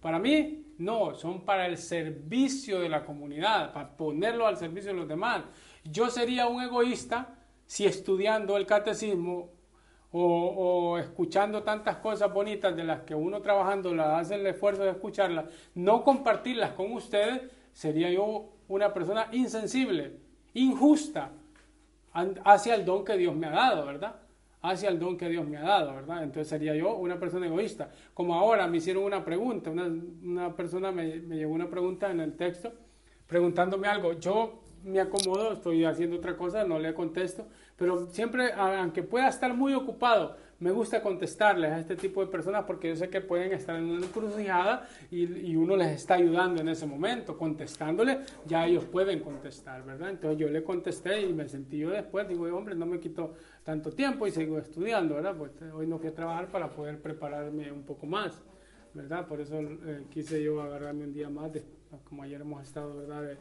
[0.00, 4.98] Para mí, no, son para el servicio de la comunidad, para ponerlo al servicio de
[4.98, 5.44] los demás.
[5.84, 9.50] Yo sería un egoísta si estudiando el catecismo
[10.12, 14.90] o, escuchando tantas cosas bonitas de las que uno trabajando las hace el esfuerzo de
[14.90, 17.42] escucharlas, no compartirlas con ustedes,
[17.72, 20.16] sería yo una persona insensible,
[20.54, 21.30] injusta
[22.12, 24.16] hacia el don que Dios me ha dado, ¿verdad?
[24.62, 26.24] Hacia el don que Dios me ha dado, ¿verdad?
[26.24, 27.90] Entonces sería yo una persona egoísta.
[28.12, 32.20] Como ahora me hicieron una pregunta, una, una persona me, me llevó una pregunta en
[32.20, 32.72] el texto
[33.30, 34.14] preguntándome algo.
[34.14, 37.46] Yo me acomodo, estoy haciendo otra cosa, no le contesto,
[37.80, 42.64] pero siempre, aunque pueda estar muy ocupado, me gusta contestarles a este tipo de personas
[42.66, 46.68] porque yo sé que pueden estar en una encrucijada y, uno les está ayudando en
[46.68, 47.38] ese momento.
[47.38, 50.10] Contestándole, ya ellos pueden contestar, ¿verdad?
[50.10, 53.32] Entonces yo le contesté y me sentí yo después, digo, hombre, no me quito
[53.64, 55.34] tanto tiempo y sigo estudiando, ¿verdad?
[55.34, 58.42] Pues eh, hoy no fui a trabajar para poder prepararme un poco más,
[58.92, 59.26] ¿verdad?
[59.26, 61.64] Por eso eh, quise yo agarrarme un día más, de,
[62.04, 63.38] como ayer hemos estado, ¿verdad?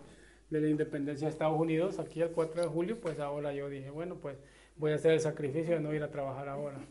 [0.50, 4.16] La independencia de Estados Unidos, aquí el 4 de julio, pues ahora yo dije, bueno,
[4.16, 4.38] pues
[4.78, 6.78] voy a hacer el sacrificio de no ir a trabajar ahora.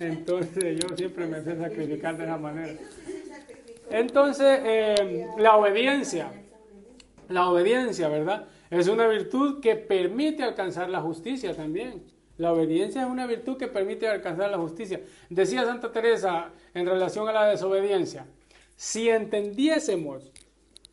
[0.00, 2.74] Entonces yo siempre me sé sacrificar de esa manera.
[3.90, 6.30] Entonces, eh, la obediencia,
[7.28, 8.46] la obediencia, ¿verdad?
[8.70, 12.02] Es una virtud que permite alcanzar la justicia también.
[12.36, 15.00] La obediencia es una virtud que permite alcanzar la justicia.
[15.28, 18.26] Decía Santa Teresa en relación a la desobediencia,
[18.78, 20.30] si entendiésemos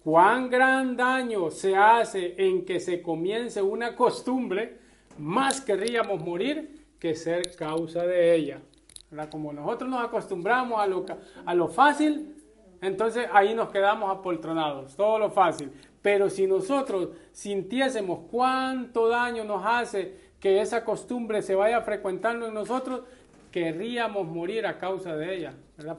[0.04, 4.80] cuán gran daño se hace en que se comience una costumbre,
[5.20, 8.60] más querríamos morir que ser causa de ella.
[9.30, 11.06] Como nosotros nos acostumbramos a lo,
[11.46, 12.36] a lo fácil,
[12.82, 15.72] entonces ahí nos quedamos apoltronados, todo lo fácil.
[16.02, 22.56] Pero si nosotros sintiésemos cuánto daño nos hace que esa costumbre se vaya frecuentando en
[22.56, 23.02] nosotros,
[23.52, 25.54] querríamos morir a causa de ella,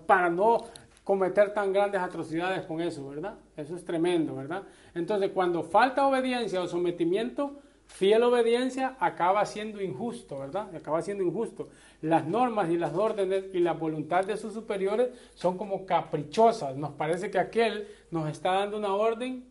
[0.09, 0.65] Para no
[1.07, 3.39] cometer tan grandes atrocidades con eso, ¿verdad?
[3.57, 4.65] Eso es tremendo, ¿verdad?
[4.93, 10.75] Entonces, cuando falta obediencia o sometimiento, Fiel obediencia acaba siendo injusto, ¿verdad?
[10.75, 11.69] Acaba siendo injusto.
[12.03, 16.77] Las normas y las órdenes y la voluntad de sus superiores son como caprichosas.
[16.77, 19.45] Nos parece que aquel nos está dando una orden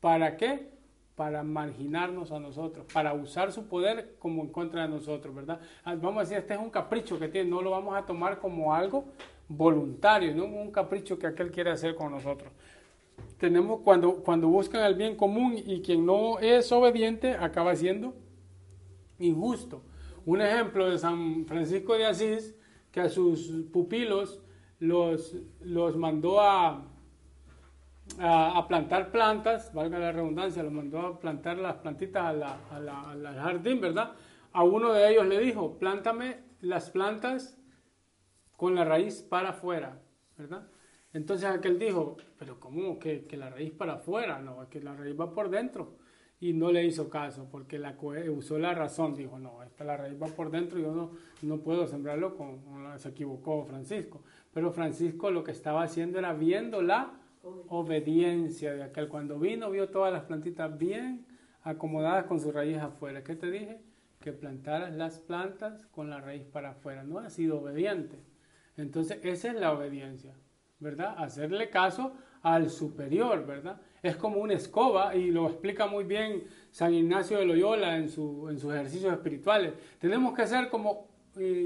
[0.00, 0.70] para qué?
[1.16, 5.60] Para marginarnos a nosotros, para usar su poder como en contra de nosotros, ¿verdad?
[5.84, 8.38] Ah, vamos a decir, este es un capricho que tiene, no lo vamos a tomar
[8.38, 9.04] como algo
[9.48, 12.52] voluntario, no un capricho que aquel quiere hacer con nosotros
[13.38, 18.14] tenemos cuando, cuando buscan el bien común y quien no es obediente acaba siendo
[19.18, 19.82] injusto.
[20.26, 22.54] Un ejemplo de San Francisco de Asís,
[22.90, 24.42] que a sus pupilos
[24.80, 26.84] los, los mandó a,
[28.18, 32.24] a, plantar plantas, valga la redundancia, los mandó a plantar las plantitas
[32.70, 34.12] al jardín, ¿verdad?
[34.52, 37.57] A uno de ellos le dijo, plántame las plantas
[38.58, 40.00] con la raíz para afuera,
[40.36, 40.66] ¿verdad?
[41.12, 44.40] Entonces aquel dijo, pero ¿cómo que, que la raíz para afuera?
[44.40, 45.94] No, es que la raíz va por dentro.
[46.40, 47.96] Y no le hizo caso porque la,
[48.36, 51.86] usó la razón, dijo, no, esta la raíz va por dentro yo no, no puedo
[51.86, 52.58] sembrarlo con,
[52.98, 54.24] se equivocó Francisco.
[54.52, 57.12] Pero Francisco lo que estaba haciendo era viendo la
[57.68, 59.06] obediencia de aquel.
[59.06, 61.24] Cuando vino, vio todas las plantitas bien
[61.62, 63.22] acomodadas con su raíz afuera.
[63.22, 63.80] ¿Qué te dije?
[64.18, 67.04] Que plantaras las plantas con la raíz para afuera.
[67.04, 68.18] No ha sido obediente.
[68.78, 70.34] Entonces, esa es la obediencia.
[70.80, 71.14] ¿verdad?
[71.18, 72.12] Hacerle caso
[72.42, 73.80] al superior, ¿verdad?
[74.02, 78.48] Es como una escoba y lo explica muy bien San Ignacio de Loyola en, su,
[78.48, 79.72] en sus ejercicios espirituales.
[79.98, 81.08] Tenemos que ser como,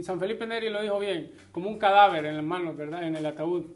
[0.02, 3.02] San Felipe Neri lo dijo bien, como un cadáver en las manos, ¿verdad?
[3.06, 3.66] En el ataúd.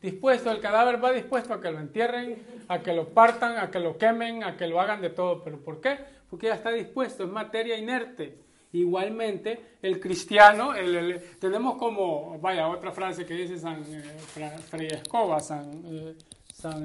[0.00, 2.36] Dispuesto, el cadáver va dispuesto a que lo entierren,
[2.68, 5.42] a que lo partan, a que lo quemen, a que lo hagan de todo.
[5.42, 5.98] ¿Pero por qué?
[6.30, 8.45] Porque ya está dispuesto, es materia inerte.
[8.76, 10.72] Igualmente, el cristiano,
[11.40, 16.14] tenemos como, vaya, otra frase que dice San eh, Escoba, San, eh,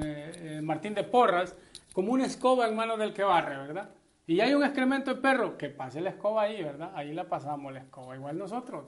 [0.02, 1.54] eh, eh, Martín de Porras,
[1.92, 3.90] como una escoba en manos del que barre, ¿verdad?
[4.26, 6.92] Y hay un excremento de perro, que pase la escoba ahí, ¿verdad?
[6.94, 8.86] Ahí la pasamos la escoba, igual nosotros.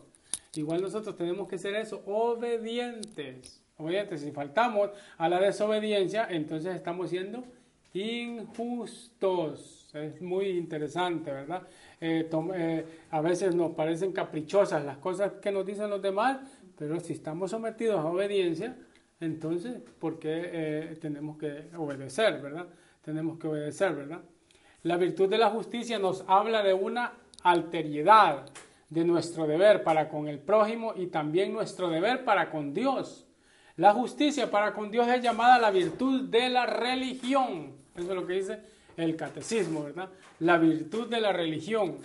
[0.54, 3.62] Igual nosotros tenemos que ser eso, obedientes.
[3.76, 4.88] Obedientes, si faltamos
[5.18, 7.44] a la desobediencia, entonces estamos siendo
[7.92, 9.90] injustos.
[9.94, 11.62] Es muy interesante, ¿verdad?
[12.06, 16.38] Eh, eh, a veces nos parecen caprichosas las cosas que nos dicen los demás,
[16.76, 18.76] pero si estamos sometidos a obediencia,
[19.20, 22.66] entonces, ¿por qué eh, tenemos que obedecer, verdad?
[23.00, 24.20] Tenemos que obedecer, ¿verdad?
[24.82, 28.50] La virtud de la justicia nos habla de una alteridad
[28.90, 33.26] de nuestro deber para con el prójimo y también nuestro deber para con Dios.
[33.76, 37.76] La justicia para con Dios es llamada la virtud de la religión.
[37.94, 40.10] Eso es lo que dice el catecismo, ¿verdad?
[40.40, 41.98] La virtud de la religión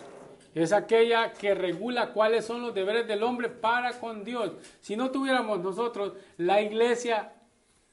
[0.55, 4.53] es aquella que regula cuáles son los deberes del hombre para con Dios.
[4.81, 7.33] Si no tuviéramos nosotros la iglesia,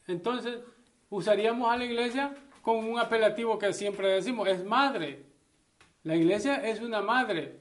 [0.07, 0.61] entonces
[1.11, 5.25] usaríamos a la iglesia con un apelativo que siempre decimos, es madre.
[6.03, 7.61] La iglesia es una madre.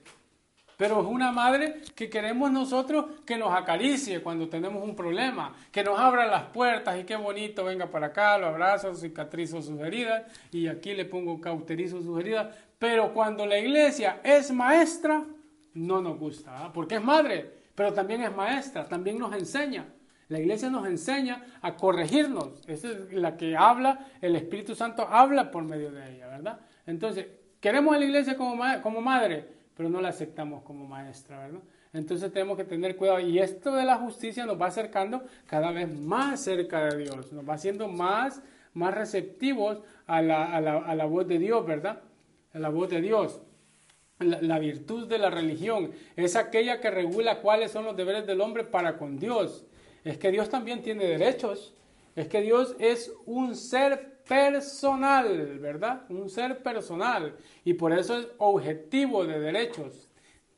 [0.77, 5.83] Pero es una madre que queremos nosotros que nos acaricie cuando tenemos un problema, que
[5.83, 10.23] nos abra las puertas y qué bonito, venga para acá, lo abrazo, cicatrizo sus heridas
[10.51, 12.53] y aquí le pongo cauterizo sus heridas.
[12.77, 15.23] Pero cuando la iglesia es maestra,
[15.75, 16.71] no nos gusta, ¿ah?
[16.73, 19.85] porque es madre, pero también es maestra, también nos enseña.
[20.27, 22.67] La iglesia nos enseña a corregirnos.
[22.67, 26.59] Esa es la que habla, el Espíritu Santo habla por medio de ella, ¿verdad?
[26.87, 27.27] Entonces,
[27.59, 31.61] queremos a la iglesia como, como madre, pero no la aceptamos como maestra, ¿verdad?
[31.93, 35.93] Entonces tenemos que tener cuidado y esto de la justicia nos va acercando cada vez
[35.93, 38.41] más cerca de Dios, nos va haciendo más,
[38.73, 42.01] más receptivos a la, a la, a la voz de Dios, ¿verdad?
[42.53, 43.41] A la voz de Dios.
[44.19, 48.41] La, la, virtud de la religión es aquella que regula cuáles son los deberes del
[48.41, 49.65] hombre para con Dios.
[50.05, 51.73] Es que Dios también tiene derechos.
[52.15, 56.03] Es que Dios es un ser personal, ¿verdad?
[56.09, 57.35] Un ser personal.
[57.63, 60.09] Y por eso es objetivo de derechos.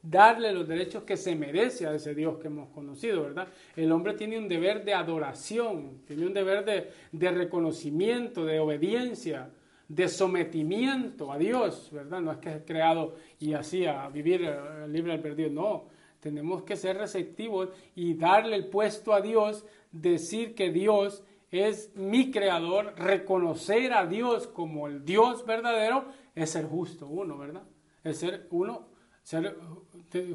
[0.02, 3.48] Darle los derechos que se merece a ese Dios que hemos conocido, ¿verdad?
[3.76, 9.50] El hombre tiene un deber de adoración, tiene un deber de, de reconocimiento, de obediencia,
[9.88, 12.22] de sometimiento a Dios, ¿verdad?
[12.22, 15.86] No es que es creado y así a vivir eh, libre al perdido, no.
[16.20, 22.32] Tenemos que ser receptivos y darle el puesto a Dios, decir que Dios es mi
[22.32, 26.06] creador, reconocer a Dios como el Dios verdadero,
[26.36, 27.64] es ser justo uno, ¿verdad?
[28.04, 28.88] Es ser uno,
[29.24, 29.58] ser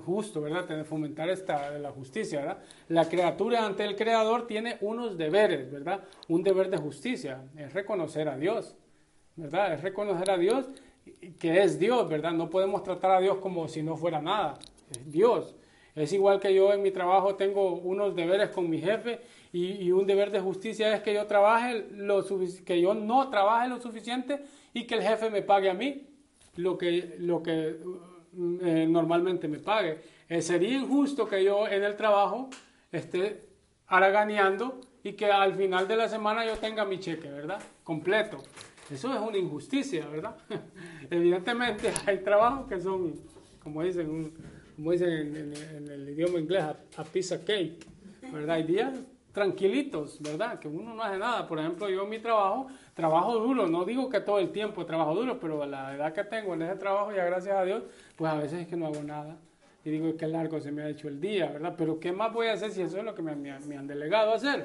[0.04, 0.66] justo, ¿verdad?
[0.66, 2.62] Tener, fomentar esta, la justicia, ¿verdad?
[2.88, 6.04] La criatura ante el creador tiene unos deberes, ¿verdad?
[6.28, 8.76] Un deber de justicia, es reconocer a Dios,
[9.36, 9.74] ¿verdad?
[9.74, 10.66] Es reconocer a Dios
[11.38, 12.32] que es Dios, ¿verdad?
[12.32, 14.58] No podemos tratar a Dios como si no fuera nada,
[14.90, 15.54] es Dios.
[15.94, 19.20] Es igual que yo en mi trabajo tengo unos deberes con mi jefe
[19.52, 22.24] y, un deber de justicia es que yo trabaje lo
[22.64, 26.06] que yo no trabaje lo suficiente y que el jefe me pague a mí.
[26.56, 27.76] lo que, lo que
[28.62, 30.00] eh, normalmente me pague.
[30.28, 32.48] Eh, sería injusto que yo en el trabajo
[32.90, 33.42] esté
[33.86, 37.60] haraganeando y que al final de la semana yo tenga mi cheque, ¿verdad?
[37.84, 38.38] Completo.
[38.90, 40.36] Eso es una injusticia, ¿verdad?
[41.10, 43.14] Evidentemente hay trabajos que son,
[43.62, 44.32] como dicen,
[44.76, 46.64] como dicen en, el idioma inglés,
[46.96, 47.86] a, pizza cake,
[48.32, 48.56] ¿verdad?
[48.56, 48.92] Hay días
[49.32, 50.58] tranquilitos, ¿verdad?
[50.58, 51.46] Que uno no hace nada.
[51.46, 55.14] Por ejemplo, yo en mi trabajo trabajo duro, no digo que todo el tiempo trabajo
[55.14, 57.82] duro, pero a la edad que tengo en ese trabajo, ya gracias a Dios,
[58.16, 59.38] pues a veces es que no hago nada.
[59.84, 61.74] Y digo que largo se me ha hecho el día, ¿verdad?
[61.76, 64.32] Pero ¿qué más voy a hacer si eso es lo que me, me han delegado
[64.32, 64.64] a hacer?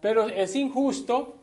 [0.00, 1.38] Pero es injusto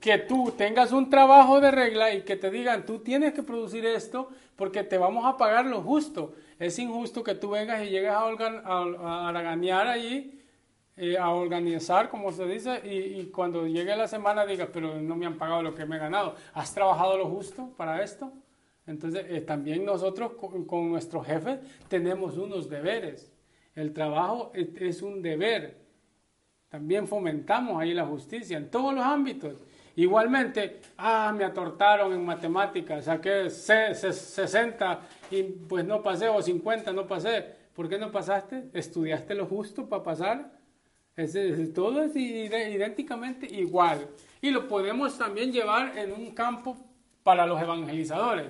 [0.00, 3.84] que tú tengas un trabajo de regla y que te digan, tú tienes que producir
[3.84, 6.34] esto porque te vamos a pagar lo justo.
[6.60, 10.38] Es injusto que tú vengas y llegues a, a, a, ganear allí
[10.94, 15.24] eh, a organizar, como se dice, y, cuando llegue la semana diga pero no me
[15.24, 16.34] han pagado lo que me he ganado.
[16.52, 18.30] ¿Has trabajado lo justo para esto?
[18.86, 23.32] Entonces, eh, también nosotros con, nuestros jefes tenemos unos deberes.
[23.74, 25.78] El trabajo es, un deber.
[26.68, 29.64] También fomentamos ahí la justicia en todos los ámbitos.
[30.00, 37.06] Igualmente, ah, me atortaron en matemáticas, saqué 60 y pues no pasé, o 50 no
[37.06, 37.44] pasé.
[37.74, 38.70] ¿Por qué no pasaste?
[38.72, 40.60] ¿Estudiaste lo justo para pasar?
[41.74, 44.08] todo es idénticamente igual.
[44.40, 46.78] Y lo podemos también llevar en un campo
[47.22, 48.46] para los evangelizadores,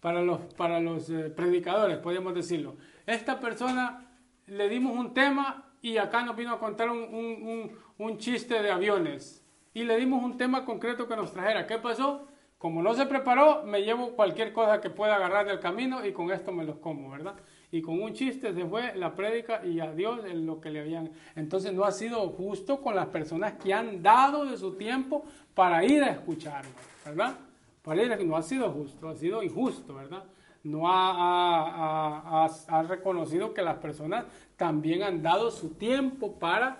[0.00, 2.76] para los, para los eh, predicadores, podemos decirlo.
[3.06, 4.06] Esta persona
[4.48, 9.39] le dimos un tema y acá nos vino a contar un, un, chiste de aviones.
[9.72, 11.66] Y le dimos un tema concreto que nos trajera.
[11.66, 12.26] ¿Qué pasó?
[12.58, 16.30] Como no se preparó, me llevo cualquier cosa que pueda agarrar del camino y con
[16.30, 17.36] esto me los como, ¿verdad?
[17.72, 20.80] y con un chiste se fue la prédica y a Dios en lo que le
[20.80, 21.10] habían.
[21.36, 25.84] Entonces no ha sido justo con las personas que han dado de su tiempo para
[25.84, 26.72] ir a escucharlo,
[27.04, 27.36] ¿verdad?
[27.82, 30.24] Para ir no ha sido justo, ha sido injusto, ¿verdad?
[30.62, 36.76] No ha, ha, reconocido que las personas también han dado su tiempo para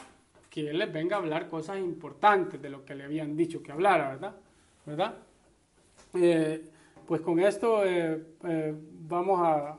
[0.51, 3.71] que Él les venga a hablar cosas importantes de lo que le habían dicho que
[3.73, 4.35] hablara, ¿verdad?
[4.85, 5.15] ¿verdad?
[6.15, 6.63] Eh,
[7.07, 8.75] pues con esto eh, eh,
[9.09, 9.79] vamos a,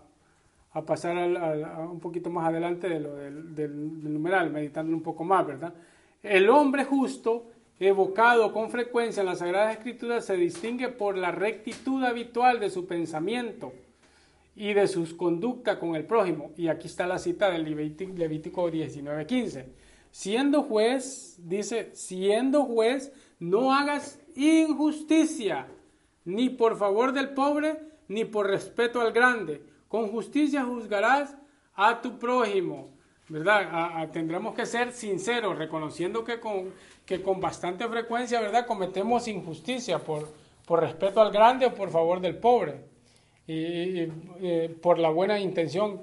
[0.74, 5.24] a pasar a, un poquito más adelante de lo del, del, numeral, meditando un poco
[5.26, 5.74] más, ¿verdad?
[6.24, 7.48] El hombre justo,
[7.80, 12.86] evocado con frecuencia en las Sagradas Escrituras, se distingue por la rectitud habitual de su
[12.86, 13.74] pensamiento
[14.56, 16.52] y de sus conductas con el prójimo.
[16.56, 19.66] Y aquí está la cita del Levítico 19:15.
[20.12, 25.68] Siendo juez, dice, siendo juez, no hagas injusticia,
[26.26, 31.36] ni por favor del pobre, ni por respeto al grande con justicia juzgarás
[31.76, 32.90] a tu prójimo.
[33.28, 34.10] ¿Verdad?
[34.12, 36.74] tendremos que ser sinceros, reconociendo que con,
[37.06, 38.66] que con bastante frecuencia, ¿verdad?
[38.66, 40.28] Cometemos injusticia por,
[40.66, 42.82] por respeto al grande o por favor del pobre.
[43.48, 44.06] Y,
[44.82, 46.02] por la buena intención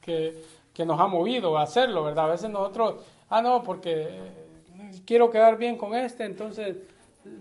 [0.00, 0.42] que,
[0.74, 2.26] que, nos ha movido a hacerlo, ¿verdad?
[2.26, 4.08] A veces nosotros, ah, no, porque
[5.04, 6.76] quiero quedar bien con este, entonces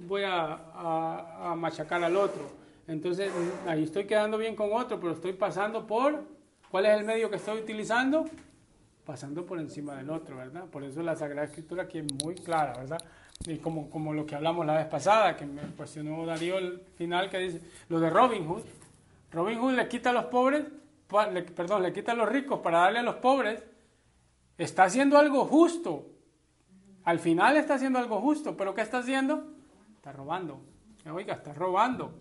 [0.07, 2.57] voy a machacar al otro.
[2.87, 3.31] Entonces,
[3.67, 6.23] ahí estoy quedando bien con otro, pero estoy pasando por,
[6.71, 8.25] ¿cuál es el medio que estoy utilizando?
[9.05, 10.65] Pasando por encima del otro, ¿verdad?
[10.65, 12.99] Por eso la Sagrada Escritura aquí es muy clara, ¿verdad?
[13.45, 17.29] Y como, como lo que hablamos la vez pasada, que me cuestionó Darío el final,
[17.29, 18.63] que dice, lo de Robin Hood.
[19.33, 20.63] Robin Hood le quita a los pobres,
[21.55, 23.61] perdón, le quita a los ricos para darle a los pobres.
[24.57, 26.05] Está haciendo algo justo.
[27.03, 29.53] Al final está haciendo algo justo, pero ¿qué está haciendo?
[29.95, 30.59] Está robando.
[31.09, 32.17] Oiga, está robando.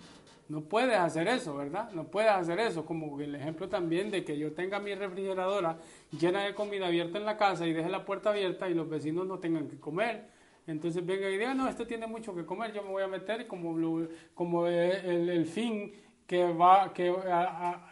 [0.48, 1.90] No puedes hacer eso, ¿verdad?
[1.90, 5.78] No puedes hacer eso, como el ejemplo también de que yo tenga mi refrigeradora
[6.12, 9.26] llena de comida abierta en la casa y deje la puerta abierta y los vecinos
[9.26, 10.28] no tengan que comer.
[10.68, 13.46] Entonces venga y diga, no, esto tiene mucho que comer, yo me voy a meter
[13.48, 15.92] como, como el fin
[16.26, 17.14] que va, que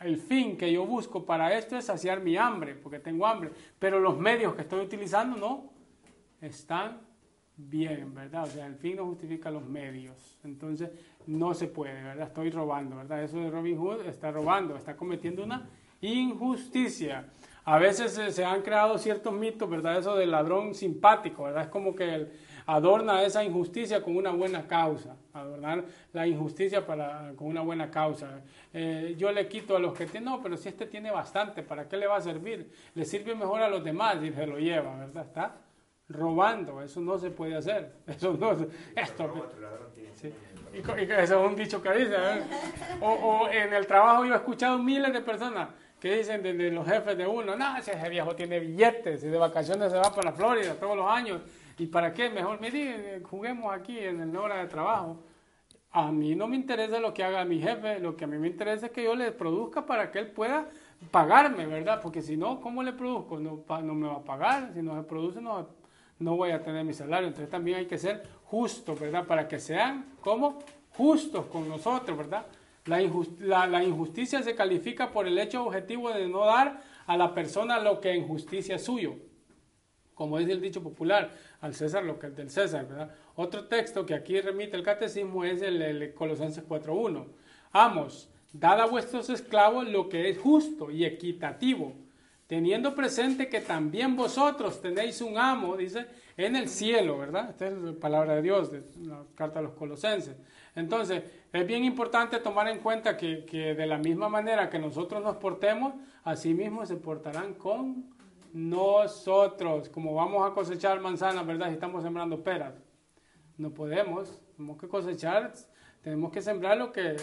[0.02, 4.00] el fin que yo busco para esto es saciar mi hambre, porque tengo hambre, pero
[4.00, 5.70] los medios que estoy utilizando no
[6.40, 7.00] están
[7.56, 8.44] bien, ¿verdad?
[8.44, 10.38] O sea, el fin no justifica los medios.
[10.42, 10.90] Entonces,
[11.26, 12.26] no se puede, ¿verdad?
[12.26, 13.22] Estoy robando, ¿verdad?
[13.22, 15.68] Eso de Robin Hood está robando, está cometiendo una
[16.00, 17.28] injusticia.
[17.64, 19.98] A veces se, han creado ciertos mitos, ¿verdad?
[19.98, 21.64] Eso del ladrón simpático, ¿verdad?
[21.64, 22.30] Es como que
[22.66, 28.40] adorna esa injusticia con una buena causa, adornar la injusticia para, con una buena causa.
[28.72, 31.88] Eh, yo le quito a los que tienen, no, pero si este tiene bastante, ¿para
[31.88, 32.70] qué le va a servir?
[32.94, 35.26] Le sirve mejor a los demás y se lo lleva, ¿verdad?
[35.26, 35.56] Está
[36.08, 37.92] robando, eso no se puede hacer.
[38.06, 38.52] Eso no,
[38.94, 39.50] esto,
[40.74, 42.14] y, eso es un dicho que dice.
[42.14, 42.42] ¿eh?
[43.00, 45.68] O, en el trabajo yo he escuchado miles de personas
[46.00, 49.90] que dicen de, los jefes de uno, no, ese viejo tiene billetes y de vacaciones
[49.90, 51.40] se va para Florida todos los años.
[51.78, 52.30] ¿Y para qué?
[52.30, 55.22] Mejor, mire, juguemos aquí en la hora de trabajo.
[55.90, 58.48] a mí no me interesa lo que haga mi jefe, lo que a mí me
[58.48, 60.68] interesa es que yo le produzca para que él pueda
[61.10, 62.00] pagarme, ¿verdad?
[62.02, 63.38] Porque si no, ¿cómo le produzco?
[63.38, 63.62] No,
[63.94, 65.68] me va a pagar, si no se produce no,
[66.18, 67.28] no voy a tener mi salario.
[67.28, 69.26] Entonces también hay que ser justos, ¿verdad?
[69.26, 70.58] Para que sean como
[70.96, 72.46] justos con nosotros, ¿verdad?
[72.86, 77.80] La, la, injusticia se califica por el hecho objetivo de no dar a la persona
[77.80, 79.16] lo que en justicia es suyo.
[80.14, 83.10] Como dice el dicho popular, al César lo que es del César, ¿verdad?
[83.34, 87.26] Otro texto que aquí remite el catecismo es el, el Colosenses 4.1.
[87.72, 91.94] Amos, dad a vuestros esclavos lo que es justo y equitativo,
[92.46, 96.06] teniendo presente que también vosotros tenéis un amo, dice,
[96.36, 97.50] en el cielo, ¿verdad?
[97.50, 100.36] Esta es la palabra de Dios, de la carta a los colosenses.
[100.76, 105.22] Entonces, es bien importante tomar en cuenta que, que de la misma manera que nosotros
[105.22, 108.13] nos portemos, así mismo se portarán con
[108.54, 109.90] nosotros.
[109.90, 111.66] Como vamos a cosechar manzanas, ¿verdad?
[111.66, 112.72] Si estamos sembrando peras.
[113.58, 115.52] No podemos, tenemos que cosechar,
[116.02, 117.16] tenemos que sembrar lo que,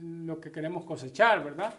[0.00, 1.74] lo que queremos cosechar, ¿verdad?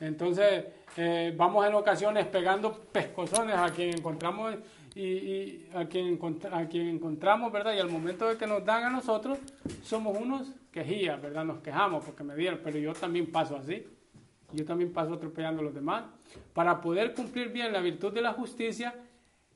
[0.00, 0.64] Entonces,
[0.96, 4.56] eh, vamos en ocasiones pegando pescozones a quien encontramos
[4.94, 6.18] y, a, quien
[6.52, 7.74] a quien encontramos, ¿verdad?
[7.74, 9.38] Y al momento de que nos dan a nosotros,
[9.82, 11.44] somos unos quejías, ¿verdad?
[11.44, 13.86] Nos quejamos porque me dieron, pero yo también paso así.
[14.52, 16.04] Yo también paso atropellando a los demás.
[16.52, 18.94] Para poder cumplir bien la virtud de la justicia,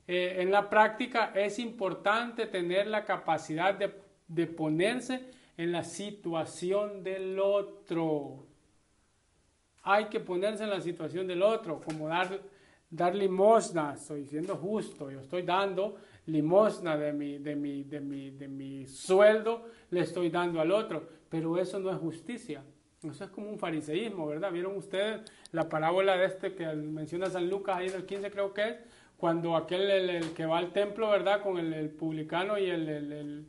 [0.07, 3.93] eh, en la práctica es importante tener la capacidad de,
[4.27, 5.21] de ponerse
[5.57, 8.45] en la situación del otro.
[9.83, 12.39] Hay que ponerse en la situación del otro, como dar
[12.89, 18.31] dar limosna, estoy siendo justo, yo estoy dando limosna de mi, de mi, de mi,
[18.31, 22.63] de mi sueldo, le estoy dando al otro, pero eso no es justicia.
[23.03, 24.51] Eso es como un fariseísmo, ¿verdad?
[24.51, 25.21] ¿Vieron ustedes
[25.51, 28.75] la parábola de este que menciona San Lucas ahí del 15 creo que es?
[29.17, 31.41] Cuando aquel el, que va al templo, ¿verdad?
[31.41, 33.45] Con el, publicano y el,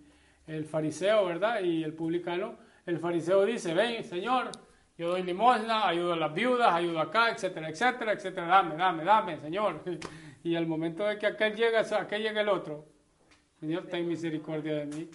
[0.47, 1.63] el, fariseo, ¿verdad?
[1.63, 4.51] Y el publicano, el fariseo dice, ven, Señor,
[4.99, 8.47] yo doy limosna, ayudo a las viudas, ayudo acá, etcétera, etcétera, etcétera.
[8.47, 9.83] Dame, dame, dame, Señor.
[10.45, 12.87] Y al momento de que aquel llega, aquel llega el otro.
[13.59, 15.11] Señor, ten misericordia de mí.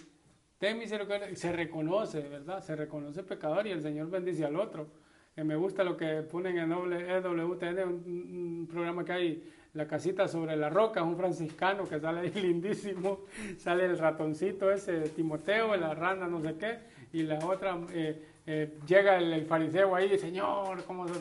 [1.33, 2.63] Se reconoce, ¿verdad?
[2.63, 4.87] Se reconoce pecador y el Señor bendice al otro.
[5.35, 10.69] Me gusta lo que ponen en EWTN, un, programa que hay, La casita sobre la
[10.69, 13.25] roca, un franciscano que sale ahí lindísimo.
[13.57, 16.77] Sale el ratoncito ese, Timoteo, la rana, no sé qué.
[17.11, 17.77] Y la otra...
[17.91, 21.13] Eh, eh, llega el, fariseo ahí, Señor, ¿cómo se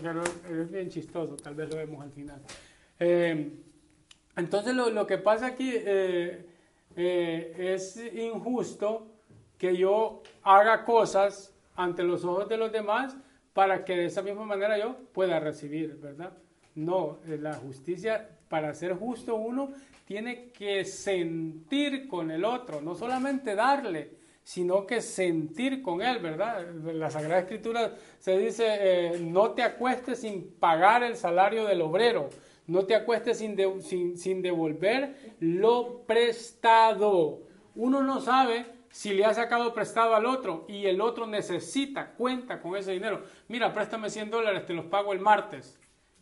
[0.50, 2.40] Es bien chistoso, tal vez lo vemos al final.
[2.98, 3.58] Eh,
[4.36, 5.72] entonces lo, que pasa aquí
[6.94, 9.11] es injusto
[9.62, 13.16] que yo haga cosas ante los ojos de los demás
[13.52, 16.32] para que de esa misma manera yo pueda recibir, ¿verdad?
[16.74, 19.72] No, la justicia, para ser justo uno,
[20.04, 24.10] tiene que sentir con el otro, no solamente darle,
[24.42, 26.68] sino que sentir con Él, ¿verdad?
[26.68, 31.82] En la Sagrada Escritura se dice, eh, no te acuestes sin pagar el salario del
[31.82, 32.30] obrero,
[32.66, 33.56] no te acuestes sin,
[34.16, 37.42] sin, devolver lo prestado.
[37.76, 42.60] Uno no sabe si le ha sacado prestado al otro y el otro necesita, cuenta
[42.60, 43.24] con ese dinero.
[43.48, 45.80] Mira, préstame 100 dólares, te los pago el martes.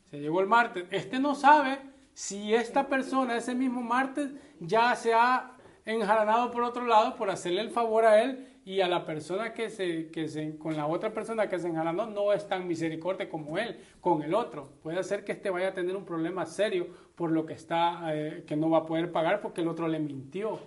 [0.08, 0.86] Se llegó el martes.
[0.90, 1.80] Este no sabe
[2.14, 7.60] si esta persona ese mismo martes ya se ha enjaranado por otro lado por hacerle
[7.60, 11.12] el favor a él y a la persona que se, que se con la otra
[11.12, 14.74] persona que se enjaranó no es tan misericordia como él con el otro.
[14.82, 18.44] Puede ser que este vaya a tener un problema serio por lo que está, eh,
[18.46, 20.60] que no va a poder pagar porque el otro le mintió.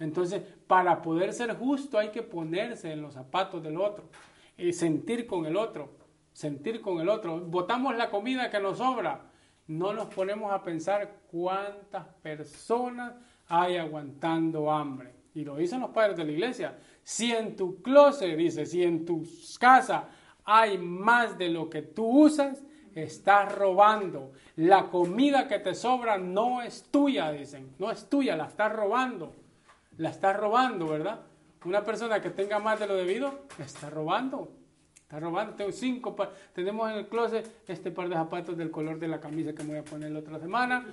[0.00, 4.08] Entonces, para poder ser justo hay que ponerse en los zapatos del otro
[4.56, 5.90] y sentir con el otro,
[6.32, 7.38] sentir con el otro.
[7.38, 9.20] Botamos la comida que nos sobra.
[9.66, 13.14] No nos ponemos a pensar cuántas personas
[13.46, 15.14] hay aguantando hambre.
[15.34, 16.78] Y lo dicen los padres de la iglesia.
[17.02, 19.22] Si en tu closet, dice, si en tu
[19.60, 20.08] casa
[20.44, 24.32] hay más de lo que tú usas, estás robando.
[24.56, 27.74] La comida que te sobra no es tuya, dicen.
[27.78, 29.34] No es tuya, la estás robando.
[30.00, 31.20] La estás robando, ¿verdad?
[31.66, 34.50] Una persona que tenga más de lo debido, está robando.
[34.94, 35.52] Está robando.
[35.52, 36.16] Tengo cinco.
[36.54, 39.72] Tenemos en el closet este par de zapatos del color de la camisa que me
[39.72, 40.86] voy a poner la otra semana.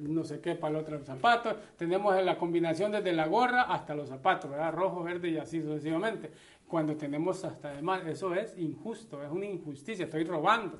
[0.00, 1.54] No sé qué para el otro zapato.
[1.76, 4.72] Tenemos la combinación desde la gorra hasta los zapatos, ¿verdad?
[4.72, 6.30] Rojo, verde y así sucesivamente.
[6.66, 10.78] Cuando tenemos hasta además, eso es injusto, es una injusticia, estoy robando.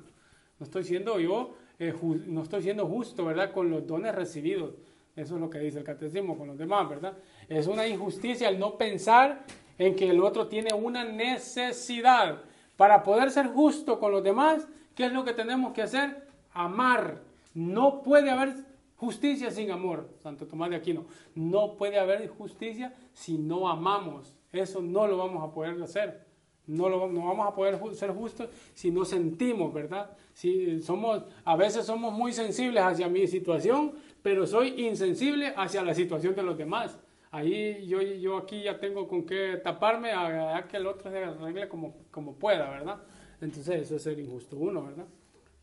[0.57, 1.93] No estoy siendo yo, eh,
[2.25, 3.51] no estoy siendo justo, ¿verdad?
[3.51, 4.73] Con los dones recibidos.
[5.19, 7.17] Eso es lo que dice el catecismo con los demás, ¿verdad?
[7.47, 9.43] Es una injusticia el no pensar
[9.77, 12.41] en que el otro tiene una necesidad.
[12.77, 16.27] Para poder ser justo con los demás, ¿qué es lo que tenemos que hacer?
[16.53, 17.21] Amar.
[17.53, 18.53] No puede haber
[18.99, 21.05] Justicia sin amor, Santo Tomás de Aquino.
[21.33, 24.35] No puede haber justicia si no amamos.
[24.51, 26.27] Eso no lo vamos a poder hacer.
[26.67, 30.11] No, lo, no vamos a poder ser justos si no sentimos, ¿verdad?
[30.33, 35.93] Si somos, a veces somos muy sensibles hacia mi situación, pero soy insensible hacia la
[35.93, 36.99] situación de los demás.
[37.31, 41.67] Ahí yo, yo aquí ya tengo con qué taparme a, que el otro se arregle
[41.67, 42.97] como, como pueda, ¿verdad?
[43.39, 45.05] Entonces eso es ser injusto uno, ¿verdad?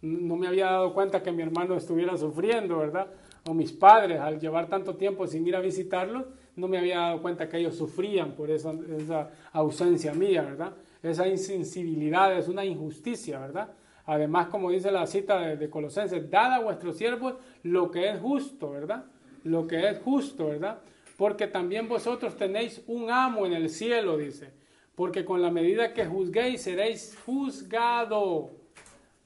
[0.01, 3.09] No me había dado cuenta que mi hermano estuviera sufriendo, ¿verdad?
[3.49, 7.23] O mis padres, al llevar tanto tiempo sin ir a visitarlos, no me había dado
[7.23, 10.75] cuenta que ellos sufrían por esa, esa ausencia mía, ¿verdad?
[11.03, 13.73] Esa insensibilidad es una injusticia, ¿verdad?
[14.07, 17.35] Además, como dice la cita de, Colosenses, dad a vuestros siervos
[17.65, 19.05] lo que es justo, ¿verdad?
[19.43, 20.79] Lo que es justo, ¿verdad?
[21.17, 24.51] Porque también vosotros tenéis un amo en el cielo, dice.
[24.95, 28.53] Porque con la medida que juzguéis seréis juzgado.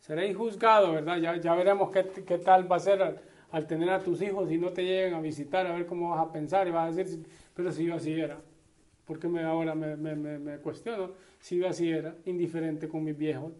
[0.01, 1.18] Seréis juzgado, ¿verdad?
[1.18, 3.20] Ya, ya veremos qué, qué, tal va a ser
[3.51, 6.26] al, tener a tus hijos y no te lleguen a visitar, a ver cómo vas
[6.26, 8.41] a pensar y vas a decir, pero si yo así era.
[9.05, 13.53] Porque me, ahora me, me, me cuestiono si yo así era, indiferente con mis viejos,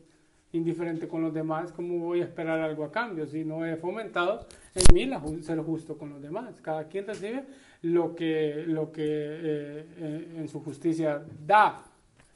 [0.53, 4.46] indiferente con los demás, ¿cómo voy a esperar algo a cambio si no he fomentado
[4.74, 6.61] en mí la, ser justo con los demás?
[6.61, 7.44] Cada quien recibe
[7.82, 11.82] lo que, lo que eh, eh, en su justicia da,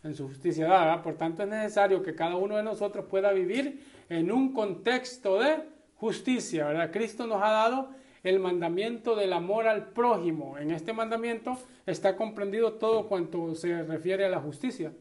[0.02, 1.02] en su justicia da.
[1.02, 5.56] Por tanto, es necesario que cada uno de nosotros pueda vivir en un contexto de
[5.96, 6.90] justicia.
[6.92, 7.88] Cristo nos ha dado
[8.22, 10.56] el mandamiento del amor al prójimo.
[10.58, 14.92] En este mandamiento está comprendido todo cuanto se refiere a la justicia.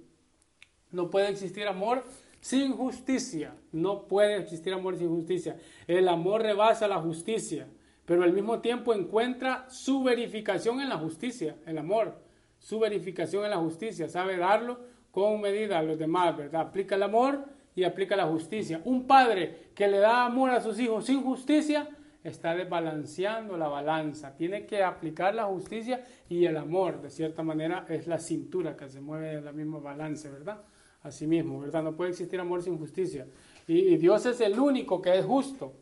[0.92, 2.04] No puede existir amor
[2.44, 3.56] sin justicia.
[3.72, 5.58] No puede existir amor sin justicia.
[5.88, 7.68] El amor rebasa la justicia
[8.06, 12.18] pero al mismo tiempo encuentra su verificación en la justicia, el amor,
[12.60, 14.80] su verificación en la justicia, sabe darlo
[15.12, 16.62] con medida a los demás, ¿verdad?
[16.62, 18.82] Aplica el amor y aplica la justicia.
[18.84, 21.88] Un padre que le da amor a sus hijos sin justicia
[22.24, 24.36] está desbalanceando la balanza.
[24.36, 28.90] Tiene que aplicar la justicia y el amor, de cierta manera, es la cintura que
[28.90, 30.62] se mueve en la misma balance, ¿verdad?
[31.04, 31.84] Así mismo, ¿verdad?
[31.84, 33.28] No puede existir amor sin justicia.
[33.68, 35.74] y Dios es el único que es justo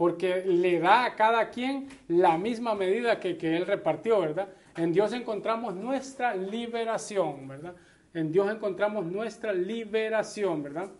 [0.00, 4.48] porque le da a cada quien la misma medida que, Él repartió, ¿verdad?
[4.74, 7.74] En Dios encontramos nuestra liberación, ¿verdad?
[8.14, 10.90] En Dios encontramos nuestra liberación, ¿verdad?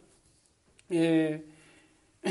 [0.90, 1.46] Eh,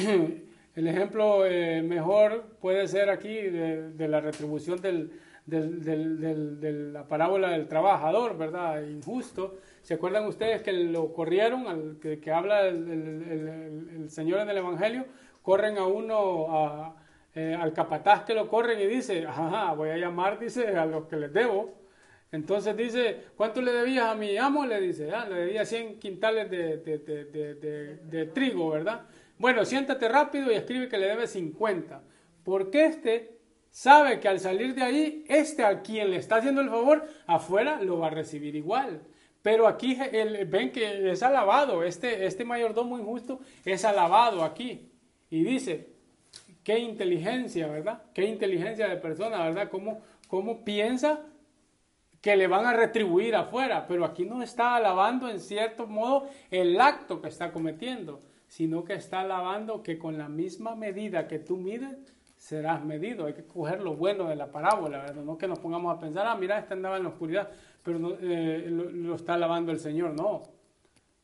[0.75, 5.11] el ejemplo eh, mejor puede ser aquí de, la retribución del,
[5.49, 8.83] de la parábola del trabajador, ¿verdad?
[8.83, 9.57] Injusto.
[9.81, 15.05] ¿Se acuerdan ustedes que lo corrieron, al, que, habla el, Señor en el Evangelio?
[15.41, 16.95] corren a uno,
[17.33, 21.07] eh, al capataz que lo corren y dice, ajá, voy a llamar, dice, a los
[21.07, 21.73] que les debo.
[22.31, 24.65] Entonces dice, ¿cuánto le debías a mi amo?
[24.65, 29.07] Le dice, ah, le debía 100 quintales de, de, trigo, ¿verdad?
[29.39, 32.03] Bueno, siéntate rápido y escribe que le debe 50.
[32.43, 33.38] Porque este
[33.79, 37.81] sabe que al salir de ahí, este a quien le está haciendo el favor, afuera
[37.81, 39.01] lo va a recibir igual.
[39.41, 39.97] Pero aquí
[40.47, 44.91] ven que es alabado, este, este mayordomo injusto es alabado aquí.
[45.29, 45.93] Y dice,
[46.61, 48.03] qué inteligencia, ¿verdad?
[48.13, 49.69] Qué inteligencia de persona, ¿verdad?
[49.69, 51.21] ¿Cómo, cómo piensa
[52.19, 53.87] que le van a retribuir afuera?
[53.87, 58.95] Pero aquí no está alabando en cierto modo el acto que está cometiendo, sino que
[58.95, 61.95] está alabando que con la misma medida que tú mides,
[62.39, 63.25] serás medido.
[63.25, 65.23] Hay que coger lo bueno de la parábola, ¿verdad?
[65.23, 67.51] No que nos pongamos a pensar, ah, mira, este andaba en la oscuridad,
[67.83, 70.13] pero eh, lo, está alabando el Señor.
[70.13, 70.43] No.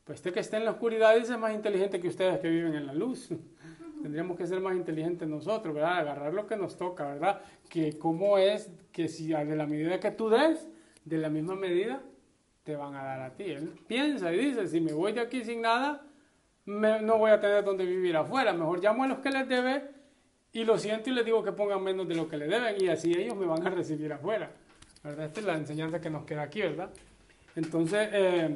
[0.03, 2.85] Pues este que está en la oscuridad es más inteligente que ustedes que viven en
[2.85, 3.29] la luz.
[4.03, 5.99] tendríamos que ser más inteligentes nosotros, ¿verdad?
[5.99, 7.41] Agarrar lo que nos toca, ¿verdad?
[7.69, 10.67] Que cómo es que si de la medida que tú des,
[11.05, 12.03] de la misma medida
[12.63, 13.45] te van a dar a ti.
[13.45, 16.05] Él piensa y dice, si me voy de aquí sin nada,
[16.65, 18.53] no voy a tener donde vivir afuera.
[18.53, 19.95] Mejor llamo a los que les debe
[20.55, 22.87] y lo siento y les digo que pongan menos de lo que le deben y
[22.87, 24.51] así ellos me van a recibir afuera.
[25.03, 25.25] ¿Verdad?
[25.25, 26.89] Esta es la enseñanza que nos queda aquí, ¿verdad?
[27.57, 28.55] Entonces, eh,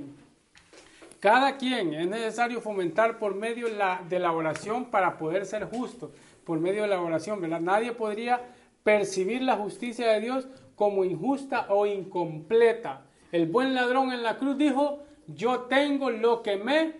[1.19, 6.13] cada quien es necesario fomentar por medio de la oración para poder ser justo,
[6.45, 7.59] por medio de la oración, ¿verdad?
[7.59, 8.43] Nadie podría
[8.81, 13.01] percibir la justicia de Dios como injusta o incompleta.
[13.33, 16.93] El buen ladrón en la cruz dijo, yo tengo lo que me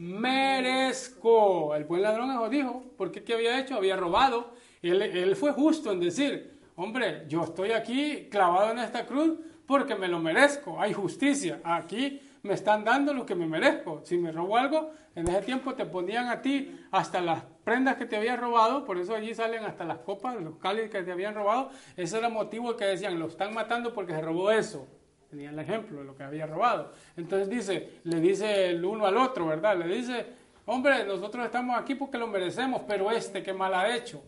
[0.00, 1.74] merezco.
[1.74, 3.76] El buen ladrón dijo, porque qué había hecho?
[3.76, 4.54] Había robado.
[4.80, 9.94] Él, él fue justo en decir, hombre, yo estoy aquí clavado en esta cruz porque
[9.94, 11.60] me lo merezco, hay justicia.
[11.62, 14.00] Aquí me están dando lo que me merezco.
[14.02, 18.06] Si me robo algo, en ese tiempo te ponían a ti hasta las prendas que
[18.06, 21.34] te habían robado, por eso allí salen hasta las copas, los cálices que te habían
[21.34, 21.70] robado.
[21.96, 24.88] Ese era el motivo que decían, lo están matando porque se robó eso.
[25.30, 26.92] Tenían el ejemplo de lo que había robado.
[27.16, 29.78] Entonces dice, le dice el uno al otro, ¿verdad?
[29.78, 30.26] Le dice,
[30.66, 34.22] hombre, nosotros estamos aquí porque lo merecemos, pero este que mal ha hecho.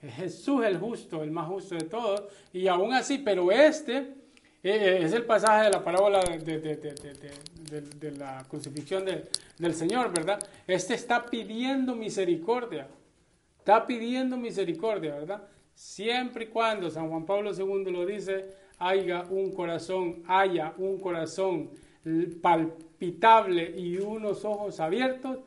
[0.00, 2.22] Es Jesús el justo, el más justo de todos.
[2.52, 4.22] Y aún así, pero este
[4.64, 9.04] Eh, es el pasaje de la parábola de, la crucifixión
[9.58, 10.38] del Señor, ¿verdad?
[10.68, 12.86] Este está pidiendo misericordia.
[13.58, 15.42] Está pidiendo misericordia, ¿verdad?
[15.74, 21.70] Siempre y cuando San Juan Pablo II lo dice, haya un corazón, haya un corazón
[22.40, 25.38] palpitable y unos ojos abiertos,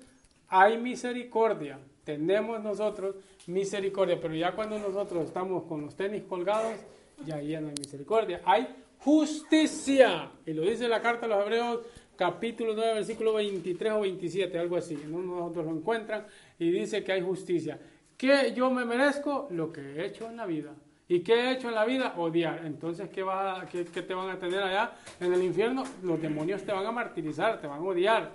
[0.48, 1.80] hay misericordia.
[2.04, 3.16] Tenemos nosotros
[3.48, 6.80] misericordia, pero ya cuando nosotros estamos con los tenis colgados,
[7.26, 8.42] ya ahí no hay misericordia.
[8.46, 8.68] Hay
[9.00, 10.32] justicia.
[10.46, 11.80] Y lo dice la carta a los Hebreos,
[12.16, 14.98] capítulo 9, versículo 23 o 27, algo así.
[15.08, 16.26] Nosotros lo encuentran
[16.58, 17.80] y dice que hay justicia.
[18.18, 19.48] ¿Qué yo me merezco?
[19.52, 20.74] Lo que he hecho en la vida.
[21.08, 22.16] ¿Y qué he hecho en la vida?
[22.18, 22.66] Odiar.
[22.66, 23.24] Entonces, ¿qué,
[24.02, 25.84] te van a tener allá en el infierno?
[26.02, 28.32] Los demonios te van a martirizar, te van a odiar.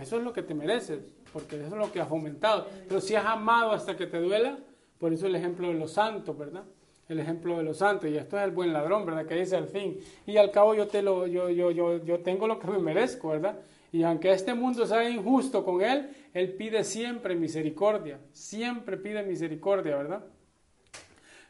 [0.00, 1.00] Eso es lo que te mereces,
[1.32, 2.66] porque eso es lo que has fomentado.
[2.88, 4.58] Pero si has amado hasta que te duela,
[4.98, 6.64] por eso el ejemplo de los santos, ¿verdad?
[7.08, 9.26] El ejemplo de los santos, y esto es el buen ladrón, ¿verdad?
[9.26, 12.48] Que dice al fin, y al cabo yo, te lo, yo, yo, yo, yo tengo
[12.48, 13.58] lo que me merezco, ¿verdad?
[13.92, 19.96] Y aunque este mundo sea injusto con él, él pide siempre misericordia, siempre pide misericordia,
[19.96, 20.24] ¿verdad?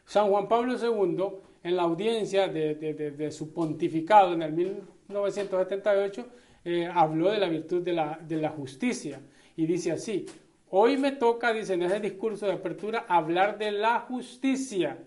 [0.05, 1.25] San Juan Pablo II,
[1.63, 6.25] en la audiencia de, su pontificado en el 1978,
[6.65, 9.21] eh, habló de la virtud de la, justicia
[9.55, 10.25] y dice así,
[10.69, 14.97] hoy me toca, dice en ese discurso de apertura, hablar de la justicia.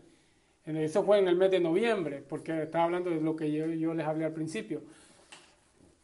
[0.64, 4.06] Eso fue en el mes de noviembre, porque estaba hablando de lo que yo les
[4.06, 4.82] hablé al principio.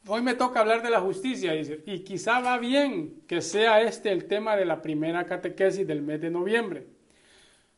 [0.07, 4.11] Hoy me toca hablar de la justicia, dice, y quizá va bien que sea este
[4.11, 6.87] el tema de la primera catequesis del mes de noviembre.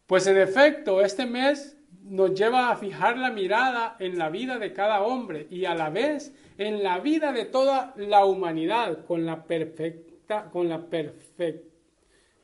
[0.06, 4.74] Pues en efecto, este mes nos lleva a fijar la mirada en la vida de
[4.74, 9.44] cada hombre y a la vez en la vida de toda la humanidad con la
[9.44, 10.86] perfecta, con la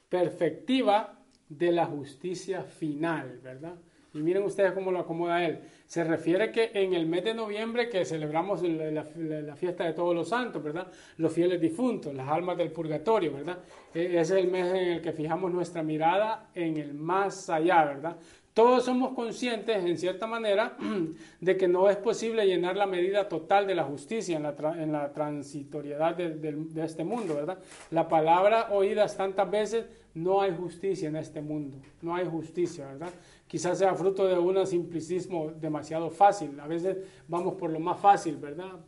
[0.08, 3.74] perspectiva de la justicia final, ¿verdad?
[4.12, 5.61] Y miren ustedes cómo lo acomoda él.
[5.86, 10.28] Se refiere que en el mes de noviembre que celebramos la, fiesta de todos los
[10.28, 10.88] santos, ¿verdad?
[11.18, 13.58] Los fieles difuntos, las almas del purgatorio, ¿verdad?
[13.94, 17.84] E, ese es el mes en el que fijamos nuestra mirada en el más allá,
[17.84, 18.16] ¿verdad?
[18.52, 20.76] Todos somos conscientes, en cierta manera,
[21.40, 24.92] de que no es posible llenar la medida total de la justicia en la, en
[24.92, 27.58] la transitoriedad de, de, este mundo, ¿verdad?
[27.92, 33.11] La palabra oídas tantas veces, no hay justicia en este mundo, no hay justicia, ¿verdad?
[33.51, 36.61] Quizás sea fruto de un simplicismo demasiado fácil.
[36.61, 38.78] A veces vamos por lo más fácil, ¿verdad?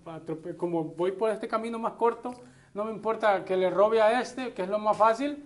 [0.56, 2.32] Como voy por este camino más corto,
[2.72, 5.44] no me importa que le robe a este, que es lo más fácil,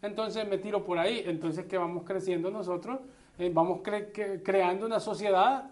[0.00, 1.24] entonces me tiro por ahí.
[1.26, 3.00] Entonces, que vamos creciendo nosotros?
[3.38, 5.70] Eh, vamos creando una sociedad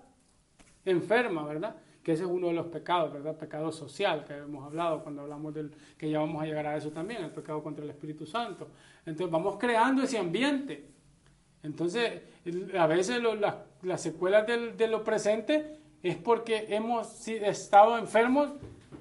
[0.85, 1.77] enferma, ¿verdad?
[2.03, 3.39] Que ese es uno de los pecados, ¿verdad?
[3.39, 6.91] Pecado social, que hemos hablado cuando hablamos del, que ya vamos a llegar a eso
[6.91, 8.69] también, el pecado contra el Espíritu Santo.
[9.07, 10.91] Entonces, vamos creando ese ambiente.
[11.63, 12.32] Entonces,
[12.79, 13.21] a veces
[13.83, 18.51] las, secuelas de lo presente es porque hemos estado enfermos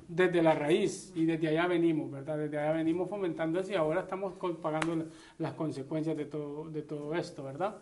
[0.07, 2.37] desde la raíz y desde allá venimos, ¿verdad?
[2.37, 5.05] Desde allá venimos fomentando eso y ahora estamos pagando
[5.37, 7.77] las consecuencias de todo, de todo esto, ¿verdad?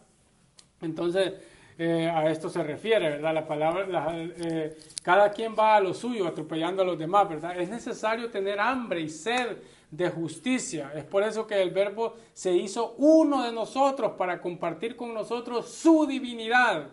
[0.79, 1.33] Entonces,
[1.77, 3.33] eh, a esto se refiere, ¿verdad?
[3.33, 7.59] La palabra, eh, cada quien va a lo suyo, atropellando a los demás, ¿verdad?
[7.59, 9.57] Es necesario tener hambre y sed
[9.91, 10.91] de justicia.
[10.95, 15.69] Es por eso que el verbo se hizo uno de nosotros para compartir con nosotros
[15.69, 16.89] su divinidad.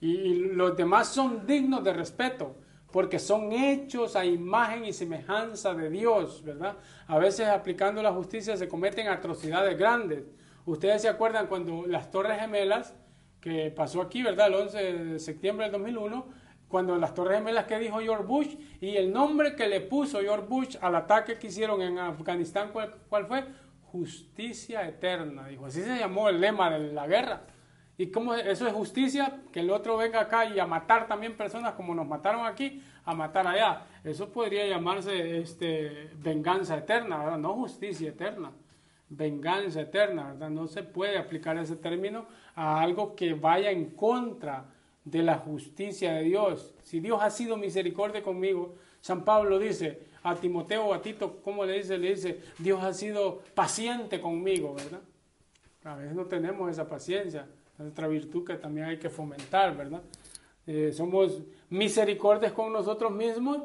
[0.00, 2.54] Y, los demás son dignos de respeto
[2.92, 6.76] porque son hechos a imagen y semejanza de Dios, ¿verdad?
[7.06, 10.24] A veces aplicando la justicia se cometen atrocidades grandes.
[10.64, 12.94] Ustedes se acuerdan cuando las Torres Gemelas,
[13.40, 14.46] que pasó aquí, ¿verdad?
[14.46, 16.26] El 11 de septiembre del 2001,
[16.68, 20.46] cuando las Torres Gemelas que dijo George Bush y el nombre que le puso George
[20.46, 23.44] Bush al ataque que hicieron en Afganistán, ¿cuál, fue?
[23.90, 25.66] Justicia eterna, dijo.
[25.66, 27.42] Así se llamó el lema de la guerra.
[27.96, 29.40] ¿Y cómo eso es justicia?
[29.50, 33.14] Que el otro venga acá y a matar también personas como nos mataron aquí, a
[33.14, 33.86] matar allá.
[34.04, 37.38] Eso podría llamarse este, venganza eterna, ¿verdad?
[37.38, 38.52] No justicia eterna.
[39.08, 40.50] Venganza eterna, ¿verdad?
[40.50, 44.66] No se puede aplicar ese término a algo que vaya en contra
[45.10, 46.74] de la justicia de Dios.
[46.82, 51.64] Si Dios ha sido misericordia conmigo, San Pablo dice a Timoteo o a Tito, ¿cómo
[51.64, 51.98] le dice?
[51.98, 55.00] Le dice, Dios ha sido paciente conmigo, ¿verdad?
[55.84, 57.46] A veces no tenemos esa paciencia,
[57.78, 60.02] es otra virtud que también hay que fomentar, ¿verdad?
[60.66, 61.40] Eh, somos
[61.70, 63.62] misericordias con nosotros mismos,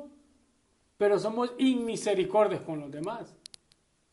[0.98, 3.36] pero somos inmisericordias con los demás.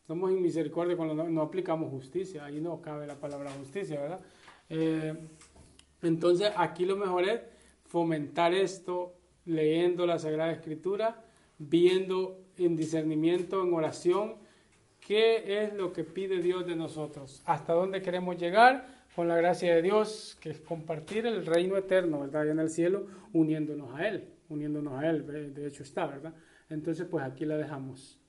[0.07, 4.19] Somos inmisericordias con los demás, no aplicamos justicia, ahí no cabe la palabra justicia, ¿verdad?
[4.67, 5.15] Eh,
[6.01, 7.41] entonces aquí lo mejor es
[7.85, 9.13] fomentar esto
[9.45, 11.23] leyendo la Sagrada Escritura,
[11.57, 14.35] viendo en discernimiento, en oración,
[14.99, 19.75] qué es lo que pide Dios de nosotros, hasta dónde queremos llegar con la gracia
[19.75, 22.43] de Dios, que es compartir el reino eterno, ¿verdad?
[22.43, 26.33] Allá en el cielo, uniéndonos a Él, uniéndonos a Él, de hecho está, ¿verdad?
[26.69, 28.20] Entonces, pues aquí la dejamos.